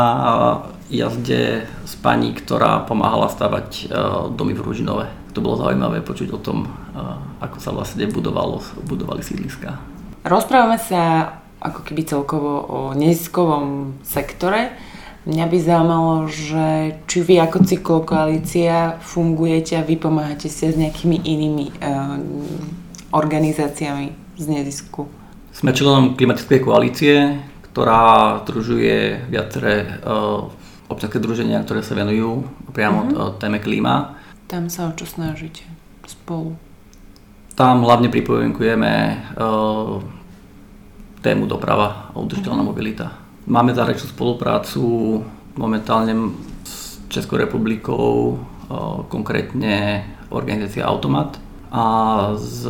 jazde 0.86 1.66
s 1.82 1.94
pani, 1.98 2.30
ktorá 2.30 2.86
pomáhala 2.86 3.26
stavať 3.26 3.68
e, 3.74 3.84
domy 4.38 4.54
v 4.54 4.62
Ružinove. 4.62 5.06
To 5.34 5.42
bolo 5.42 5.58
zaujímavé 5.58 6.04
počuť 6.06 6.30
o 6.30 6.38
tom, 6.38 6.66
e, 6.66 6.68
ako 7.42 7.56
sa 7.58 7.74
vlastne 7.74 8.06
budovalo, 8.06 8.62
budovali 8.86 9.24
sídliska. 9.26 9.74
Rozprávame 10.22 10.78
sa 10.78 11.34
ako 11.58 11.80
keby 11.82 12.06
celkovo 12.06 12.52
o 12.64 12.78
neziskovom 12.92 13.98
sektore. 14.04 14.76
Mňa 15.24 15.44
by 15.48 15.56
zaujímalo, 15.56 16.28
že 16.28 17.00
či 17.08 17.24
vy 17.24 17.40
ako 17.40 17.64
cyklokoalícia 17.64 19.00
fungujete 19.00 19.80
a 19.80 19.87
vy 19.87 19.96
pomáhate 19.96 20.52
si 20.52 20.68
s 20.68 20.76
nejakými 20.76 21.16
inými 21.16 21.72
uh, 21.80 22.20
organizáciami 23.08 24.37
z 24.37 24.44
nezisku. 24.44 25.08
Sme 25.48 25.72
členom 25.72 26.12
klimatickej 26.12 26.60
koalície, 26.60 27.40
ktorá 27.72 28.44
združuje 28.44 29.24
viaceré 29.32 29.96
uh, 30.04 30.44
občanské 30.92 31.16
združenia, 31.16 31.64
ktoré 31.64 31.80
sa 31.80 31.96
venujú 31.96 32.44
priamo 32.76 33.08
uh-huh. 33.08 33.40
téme 33.40 33.64
klíma. 33.64 34.20
Tam 34.44 34.68
sa 34.68 34.90
o 34.90 34.92
čo 34.92 35.08
snažíte 35.08 35.64
spolu? 36.04 36.52
Tam 37.56 37.80
hlavne 37.80 38.12
pripomienkujeme 38.12 38.92
uh, 39.40 40.04
tému 41.24 41.48
doprava 41.48 42.12
a 42.12 42.20
udržiteľná 42.20 42.60
uh-huh. 42.60 42.76
mobilita. 42.76 43.23
Máme 43.44 43.76
zahraničnú 43.76 44.09
spoluprácu 44.09 44.83
momentálne 45.61 46.33
s 46.64 46.96
Českou 47.12 47.37
republikou, 47.37 48.40
konkrétne 49.12 50.00
organizácia 50.33 50.88
Automat 50.88 51.37
a 51.68 51.85
s 52.40 52.64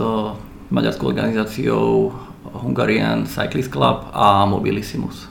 maďarskou 0.74 1.14
organizáciou 1.14 2.10
Hungarian 2.58 3.22
Cyclist 3.22 3.70
Club 3.70 4.10
a 4.10 4.42
Mobilissimus. 4.50 5.30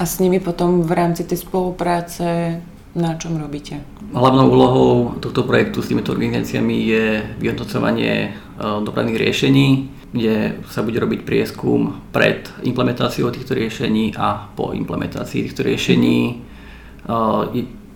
A 0.00 0.08
s 0.08 0.16
nimi 0.16 0.40
potom 0.40 0.80
v 0.80 0.92
rámci 0.96 1.28
tej 1.28 1.44
spolupráce 1.44 2.56
na 2.92 3.16
čom 3.16 3.40
robíte? 3.40 3.80
Hlavnou 4.12 4.52
úlohou 4.52 5.16
tohto 5.16 5.48
projektu 5.48 5.80
s 5.80 5.88
týmito 5.88 6.12
organizáciami 6.12 6.76
je 6.84 7.04
vyhodnocovanie 7.40 8.36
dopravných 8.60 9.16
riešení, 9.16 9.66
kde 10.12 10.60
sa 10.68 10.84
bude 10.84 11.00
robiť 11.00 11.24
prieskum 11.24 12.04
pred 12.12 12.44
implementáciou 12.60 13.32
týchto 13.32 13.56
riešení 13.56 14.12
a 14.12 14.52
po 14.52 14.76
implementácii 14.76 15.48
týchto 15.48 15.64
riešení. 15.64 16.44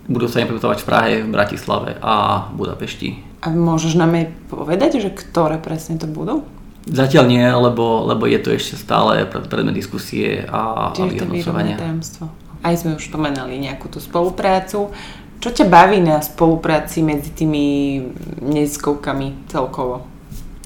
Budú 0.07 0.25
sa 0.25 0.41
implementovať 0.41 0.81
v 0.81 0.87
Prahe, 0.87 1.13
v 1.21 1.29
Bratislave 1.29 1.89
a 2.01 2.47
Budapešti. 2.55 3.21
A 3.45 3.53
môžeš 3.53 3.93
nám 3.99 4.17
aj 4.17 4.25
povedať, 4.49 4.97
že 4.97 5.13
ktoré 5.13 5.61
presne 5.61 6.01
to 6.01 6.09
budú? 6.09 6.41
Zatiaľ 6.87 7.27
nie, 7.27 7.43
lebo, 7.43 8.07
lebo 8.07 8.25
je 8.25 8.39
to 8.39 8.55
ešte 8.55 8.79
stále 8.79 9.27
predmet 9.27 9.75
diskusie 9.75 10.47
a, 10.47 10.95
a 10.95 11.05
vyhodnocovania. 11.05 11.75
Aj 12.65 12.73
sme 12.77 12.97
už 12.97 13.09
spomenali 13.09 13.57
nejakú 13.61 13.89
tú 13.89 14.01
spoluprácu. 14.01 14.89
Čo 15.37 15.49
ťa 15.53 15.65
baví 15.69 16.01
na 16.01 16.21
spolupráci 16.21 17.05
medzi 17.05 17.29
tými 17.29 18.01
neziskovkami 18.41 19.49
celkovo? 19.51 20.17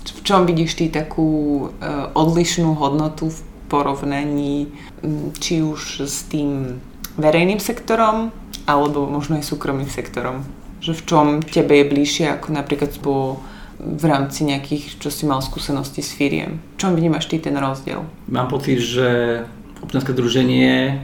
v 0.02 0.22
čom 0.26 0.46
vidíš 0.46 0.78
ty 0.78 0.86
takú 0.90 1.30
uh, 1.70 2.14
odlišnú 2.14 2.78
hodnotu 2.78 3.30
v 3.30 3.40
porovnaní 3.70 4.70
um, 5.02 5.34
či 5.38 5.62
už 5.62 6.06
s 6.06 6.30
tým 6.30 6.82
verejným 7.18 7.58
sektorom 7.58 8.34
alebo 8.66 9.10
možno 9.10 9.38
aj 9.38 9.50
súkromným 9.50 9.90
sektorom? 9.90 10.46
Že 10.82 10.92
v 10.94 11.02
čom 11.06 11.26
tebe 11.42 11.74
je 11.82 11.90
bližšie 11.90 12.26
ako 12.38 12.48
napríklad 12.54 12.94
po 13.02 13.42
v 13.82 14.06
rámci 14.06 14.46
nejakých, 14.46 15.02
čo 15.02 15.10
si 15.10 15.26
mal 15.26 15.42
skúsenosti 15.42 16.06
s 16.06 16.14
firiem. 16.14 16.62
V 16.78 16.86
čom 16.86 16.94
vnímaš 16.94 17.26
ty 17.26 17.42
ten 17.42 17.58
rozdiel? 17.58 18.06
Mám 18.30 18.54
pocit, 18.54 18.78
že 18.78 19.42
občianske 19.82 20.14
druženie, 20.14 21.02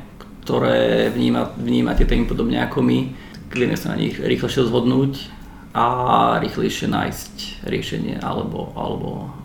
ktoré 0.47 1.11
vníma, 1.11 1.51
vníma 1.59 1.91
tie 1.91 2.07
témy 2.07 2.23
podobne 2.23 2.63
ako 2.63 2.79
my, 2.79 3.11
vieme 3.51 3.75
sa 3.75 3.91
na 3.91 3.99
nich 3.99 4.15
rýchlejšie 4.15 4.63
zhodnúť 4.63 5.27
a 5.75 5.85
rýchlejšie 6.39 6.87
nájsť 6.87 7.67
riešenie 7.67 8.23
alebo, 8.23 8.71
alebo 8.71 9.35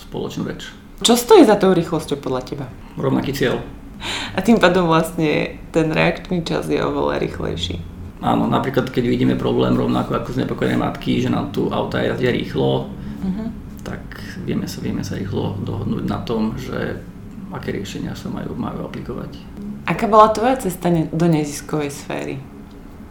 spoločnú 0.00 0.48
reč. 0.48 0.72
Čo 1.04 1.20
stojí 1.20 1.44
za 1.44 1.60
tou 1.60 1.76
rýchlosťou 1.76 2.24
podľa 2.24 2.40
teba? 2.40 2.66
Rovnaký 2.96 3.36
cieľ. 3.36 3.60
A 4.32 4.40
tým 4.40 4.56
pádom 4.56 4.88
vlastne 4.88 5.60
ten 5.76 5.92
reakčný 5.92 6.40
čas 6.40 6.72
je 6.72 6.80
oveľa 6.80 7.20
rýchlejší. 7.20 7.84
Áno, 8.24 8.48
napríklad 8.48 8.88
keď 8.88 9.04
vidíme 9.04 9.36
problém 9.36 9.76
rovnako 9.76 10.24
ako 10.24 10.40
znepokojené 10.40 10.80
matky, 10.80 11.20
že 11.20 11.28
nám 11.28 11.52
tu 11.52 11.68
auta 11.68 12.00
jazdia 12.00 12.32
rýchlo, 12.32 12.88
uh-huh. 12.88 13.48
tak 13.84 14.00
vieme 14.48 14.64
sa, 14.64 14.80
vieme 14.80 15.04
sa 15.04 15.20
rýchlo 15.20 15.60
dohodnúť 15.60 16.04
na 16.08 16.24
tom, 16.24 16.56
že 16.56 17.04
aké 17.54 17.70
riešenia 17.70 18.16
sa 18.18 18.32
majú, 18.32 18.56
majú 18.58 18.88
aplikovať. 18.88 19.53
Aká 19.84 20.08
bola 20.08 20.32
tvoja 20.32 20.56
cesta 20.56 20.88
do 20.92 21.26
neziskovej 21.28 21.92
sféry? 21.92 22.36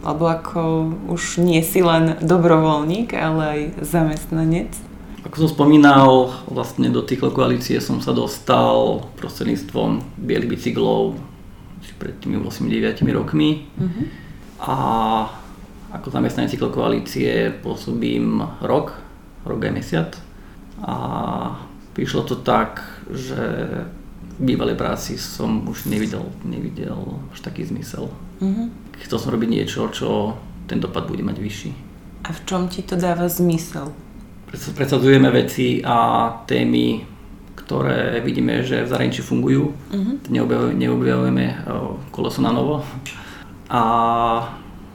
Lebo 0.03 0.25
ako 0.27 0.91
už 1.13 1.39
nie 1.39 1.61
si 1.61 1.79
len 1.85 2.17
dobrovoľník, 2.19 3.13
ale 3.15 3.41
aj 3.45 3.59
zamestnanec. 3.85 4.73
Ako 5.23 5.47
som 5.47 5.49
spomínal, 5.55 6.33
vlastne 6.51 6.91
do 6.91 6.99
tých 6.99 7.23
koalície 7.23 7.79
som 7.79 8.03
sa 8.03 8.11
dostal 8.11 9.07
prostredníctvom 9.15 10.03
bielých 10.19 10.51
bicyklov 10.59 11.15
pred 11.95 12.19
tými 12.19 12.41
8-9 12.41 12.99
rokmi. 13.15 13.69
Uh-huh. 13.79 14.05
A 14.59 14.75
ako 15.95 16.09
zamestnanec 16.09 16.57
koalície 16.57 17.53
pôsobím 17.63 18.43
rok, 18.59 18.97
rok 19.47 19.59
aj 19.61 19.71
mesiac. 19.71 20.11
A 20.83 20.95
prišlo 21.95 22.27
to 22.27 22.35
tak, 22.41 22.83
že 23.07 23.39
bývalej 24.39 24.75
práci 24.75 25.17
som 25.17 25.67
už 25.69 25.85
nevidel, 25.85 26.25
nevidel 26.45 27.19
až 27.33 27.39
taký 27.45 27.65
zmysel. 27.65 28.09
Uh-huh. 28.41 28.67
Chcel 29.03 29.17
som 29.19 29.33
robiť 29.33 29.49
niečo, 29.49 29.89
čo 29.93 30.37
ten 30.65 30.79
dopad 30.79 31.05
bude 31.05 31.21
mať 31.21 31.37
vyšší. 31.37 31.71
A 32.23 32.29
v 32.31 32.39
čom 32.47 32.71
ti 32.71 32.81
to 32.81 32.95
dáva 32.95 33.27
zmysel? 33.27 33.91
Predsadzujeme 34.53 35.33
veci 35.33 35.81
a 35.81 36.29
témy, 36.45 37.03
ktoré 37.57 38.21
vidíme, 38.21 38.61
že 38.61 38.85
v 38.85 38.91
zahraničí 38.91 39.21
fungujú. 39.25 39.73
Uh-huh. 39.73 40.15
Neobjavujeme, 40.29 40.77
neobjavujeme 40.77 41.45
koleso 42.13 42.39
na 42.41 42.51
novo. 42.53 42.85
A 43.69 43.83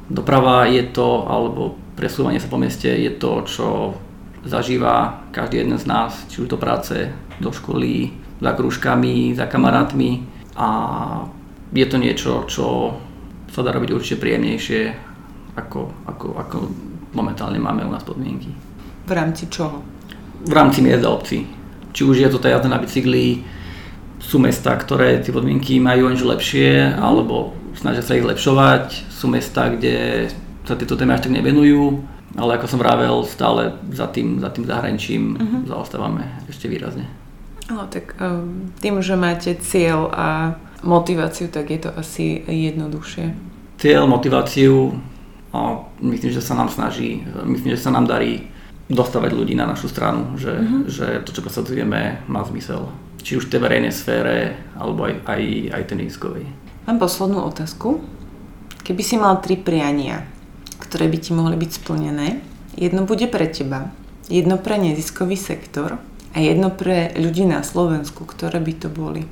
doprava 0.07 0.71
je 0.71 0.83
to, 0.95 1.27
alebo 1.27 1.75
presúvanie 1.99 2.39
sa 2.39 2.47
po 2.47 2.57
meste 2.57 2.87
je 2.87 3.11
to, 3.19 3.43
čo 3.45 3.67
zažíva 4.47 5.27
každý 5.35 5.67
jeden 5.67 5.77
z 5.77 5.85
nás, 5.91 6.15
či 6.31 6.47
už 6.47 6.49
do 6.49 6.59
práce, 6.61 7.11
do 7.43 7.51
školy, 7.51 8.15
za 8.39 8.51
krúžkami, 8.55 9.35
za 9.35 9.47
kamarátmi 9.51 10.23
a 10.57 10.69
je 11.75 11.87
to 11.87 11.97
niečo, 12.01 12.47
čo 12.49 12.97
sa 13.53 13.61
dá 13.61 13.75
robiť 13.75 13.91
určite 13.93 14.23
príjemnejšie, 14.23 14.83
ako, 15.59 15.81
ako, 16.07 16.27
ako 16.39 16.57
momentálne 17.13 17.59
máme 17.59 17.85
u 17.85 17.91
nás 17.93 18.05
podmienky. 18.07 18.55
V 19.09 19.13
rámci 19.13 19.51
čoho? 19.51 19.83
V 20.45 20.53
rámci 20.53 20.85
miest 20.85 21.05
a 21.05 21.11
obcí. 21.11 21.45
Či 21.93 22.03
už 22.05 22.17
je 22.23 22.29
to 22.31 22.39
tá 22.39 22.53
jazda 22.53 22.71
na 22.71 22.79
bicykli, 22.79 23.43
sú 24.19 24.43
mesta, 24.43 24.75
ktoré 24.75 25.23
tie 25.23 25.31
podmienky 25.31 25.79
majú 25.79 26.11
aniž 26.11 26.27
lepšie, 26.27 26.99
alebo 26.99 27.55
snažia 27.79 28.03
sa 28.03 28.19
ich 28.19 28.27
zlepšovať. 28.27 29.09
Sú 29.09 29.31
mesta, 29.31 29.71
kde 29.71 30.27
sa 30.67 30.75
tieto 30.77 30.99
témy 30.99 31.17
až 31.17 31.27
tak 31.27 31.39
nevenujú, 31.39 32.03
ale 32.37 32.61
ako 32.61 32.67
som 32.69 32.83
vravel, 32.83 33.25
stále 33.25 33.73
za 33.95 34.11
tým, 34.11 34.37
za 34.43 34.53
tým 34.53 34.69
zahraničím 34.69 35.23
uh-huh. 35.39 35.61
zaostávame 35.65 36.29
ešte 36.51 36.69
výrazne. 36.69 37.09
No 37.69 37.85
tak 37.85 38.17
um, 38.17 38.73
tým, 38.81 39.05
že 39.05 39.13
máte 39.17 39.53
cieľ 39.61 40.09
a 40.09 40.57
motiváciu, 40.81 41.53
tak 41.53 41.69
je 41.69 41.81
to 41.85 41.91
asi 41.93 42.41
jednoduchšie. 42.49 43.37
Cieľ, 43.79 44.09
motiváciu, 44.09 44.97
a 45.53 45.81
myslím, 46.01 46.33
že 46.33 46.45
sa 46.45 46.57
nám 46.57 46.69
snaží, 46.69 47.25
myslím, 47.45 47.77
že 47.77 47.85
sa 47.85 47.93
nám 47.93 48.05
darí 48.05 48.49
dostávať 48.89 49.33
ľudí 49.37 49.55
na 49.57 49.69
našu 49.69 49.89
stranu, 49.89 50.37
že, 50.41 50.53
uh-huh. 50.53 50.89
že 50.89 51.07
to, 51.25 51.33
čo 51.33 51.45
presadzujeme, 51.45 52.25
má 52.25 52.41
zmysel. 52.45 52.89
Či 53.21 53.37
už 53.37 53.49
v 53.49 53.53
tej 53.53 53.61
verejnej 53.61 53.93
sfére, 53.93 54.57
alebo 54.77 55.05
aj, 55.05 55.25
aj, 55.29 55.43
aj 55.77 55.83
ten 55.85 55.99
iskovej. 56.05 56.49
Mám 56.89 56.97
poslednú 57.01 57.45
otázku. 57.45 58.01
Keby 58.81 59.03
si 59.05 59.21
mal 59.21 59.45
tri 59.45 59.61
priania, 59.61 60.25
ktoré 60.81 61.05
by 61.13 61.19
ti 61.21 61.37
mohli 61.37 61.61
byť 61.61 61.71
splnené, 61.85 62.41
jedno 62.73 63.05
bude 63.05 63.29
pre 63.29 63.45
teba, 63.45 63.93
jedno 64.33 64.57
pre 64.57 64.81
neziskový 64.81 65.37
sektor 65.37 66.01
a 66.35 66.39
jedno 66.45 66.69
pre 66.69 67.17
ľudí 67.17 67.49
na 67.49 67.65
Slovensku, 67.65 68.29
ktoré 68.29 68.61
by 68.61 68.73
to 68.77 68.89
boli? 68.93 69.25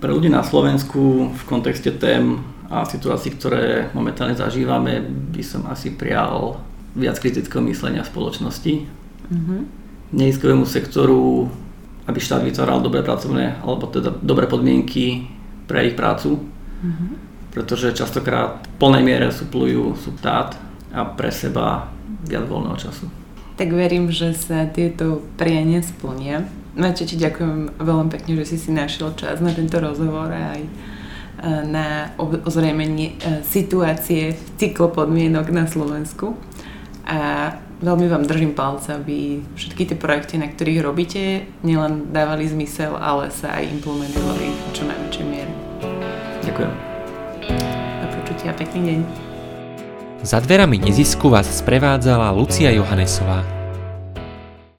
Pre 0.00 0.10
ľudí 0.10 0.32
na 0.32 0.40
Slovensku 0.40 1.32
v 1.34 1.42
kontexte 1.44 1.94
tém 1.94 2.40
a 2.68 2.84
situácií, 2.84 3.32
ktoré 3.36 3.88
momentálne 3.96 4.36
zažívame, 4.36 5.00
by 5.04 5.42
som 5.44 5.64
asi 5.68 5.92
prial 5.92 6.60
viac 6.92 7.16
kritického 7.16 7.64
myslenia 7.64 8.04
v 8.04 8.12
spoločnosti. 8.12 8.74
Mm-hmm. 9.28 9.60
Neziskovému 10.12 10.64
sektoru, 10.68 11.48
aby 12.08 12.18
štát 12.20 12.44
vytváral 12.44 12.84
dobré 12.84 13.00
pracovné, 13.04 13.60
alebo 13.60 13.88
teda 13.88 14.12
dobré 14.20 14.48
podmienky 14.48 15.28
pre 15.68 15.88
ich 15.88 15.96
prácu. 15.96 16.40
Mm-hmm. 16.40 17.10
Pretože 17.56 17.96
častokrát 17.96 18.60
v 18.64 18.76
plnej 18.76 19.02
miere 19.04 19.28
suplujú 19.32 19.96
subtát 19.96 20.56
a 20.92 21.04
pre 21.08 21.32
seba 21.32 21.88
viac 22.24 22.44
voľného 22.44 22.76
času 22.76 23.27
tak 23.58 23.74
verím, 23.74 24.14
že 24.14 24.38
sa 24.38 24.70
tieto 24.70 25.26
priania 25.34 25.82
splnia. 25.82 26.46
Maťo, 26.78 27.10
ti 27.10 27.18
ďakujem 27.18 27.82
veľmi 27.82 28.08
pekne, 28.14 28.38
že 28.38 28.54
si 28.54 28.56
si 28.56 28.70
našiel 28.70 29.18
čas 29.18 29.42
na 29.42 29.50
tento 29.50 29.82
rozhovor 29.82 30.30
a 30.30 30.54
aj 30.54 30.62
e, 30.62 30.70
na 31.66 32.14
ozrejmenie 32.22 33.18
e, 33.18 33.42
situácie 33.42 34.38
cyklopodmienok 34.62 35.50
na 35.50 35.66
Slovensku. 35.66 36.38
A 37.02 37.50
veľmi 37.82 38.06
vám 38.06 38.30
držím 38.30 38.54
palca, 38.54 38.94
aby 38.94 39.42
všetky 39.58 39.90
tie 39.90 39.98
projekty, 39.98 40.38
na 40.38 40.46
ktorých 40.46 40.78
robíte, 40.78 41.50
nielen 41.66 42.14
dávali 42.14 42.46
zmysel, 42.46 42.94
ale 42.94 43.34
sa 43.34 43.58
aj 43.58 43.74
implementovali 43.74 44.46
v 44.54 44.70
čo 44.70 44.86
najväčšej 44.86 45.26
miere. 45.26 45.52
Ďakujem. 46.46 46.72
Do 47.98 48.06
počutia, 48.22 48.54
pekný 48.54 48.80
deň. 48.86 49.27
Za 50.22 50.40
dverami 50.40 50.78
nezisku 50.78 51.30
vás 51.30 51.58
sprevádzala 51.58 52.30
Lucia 52.30 52.70
Johanesová. 52.70 53.57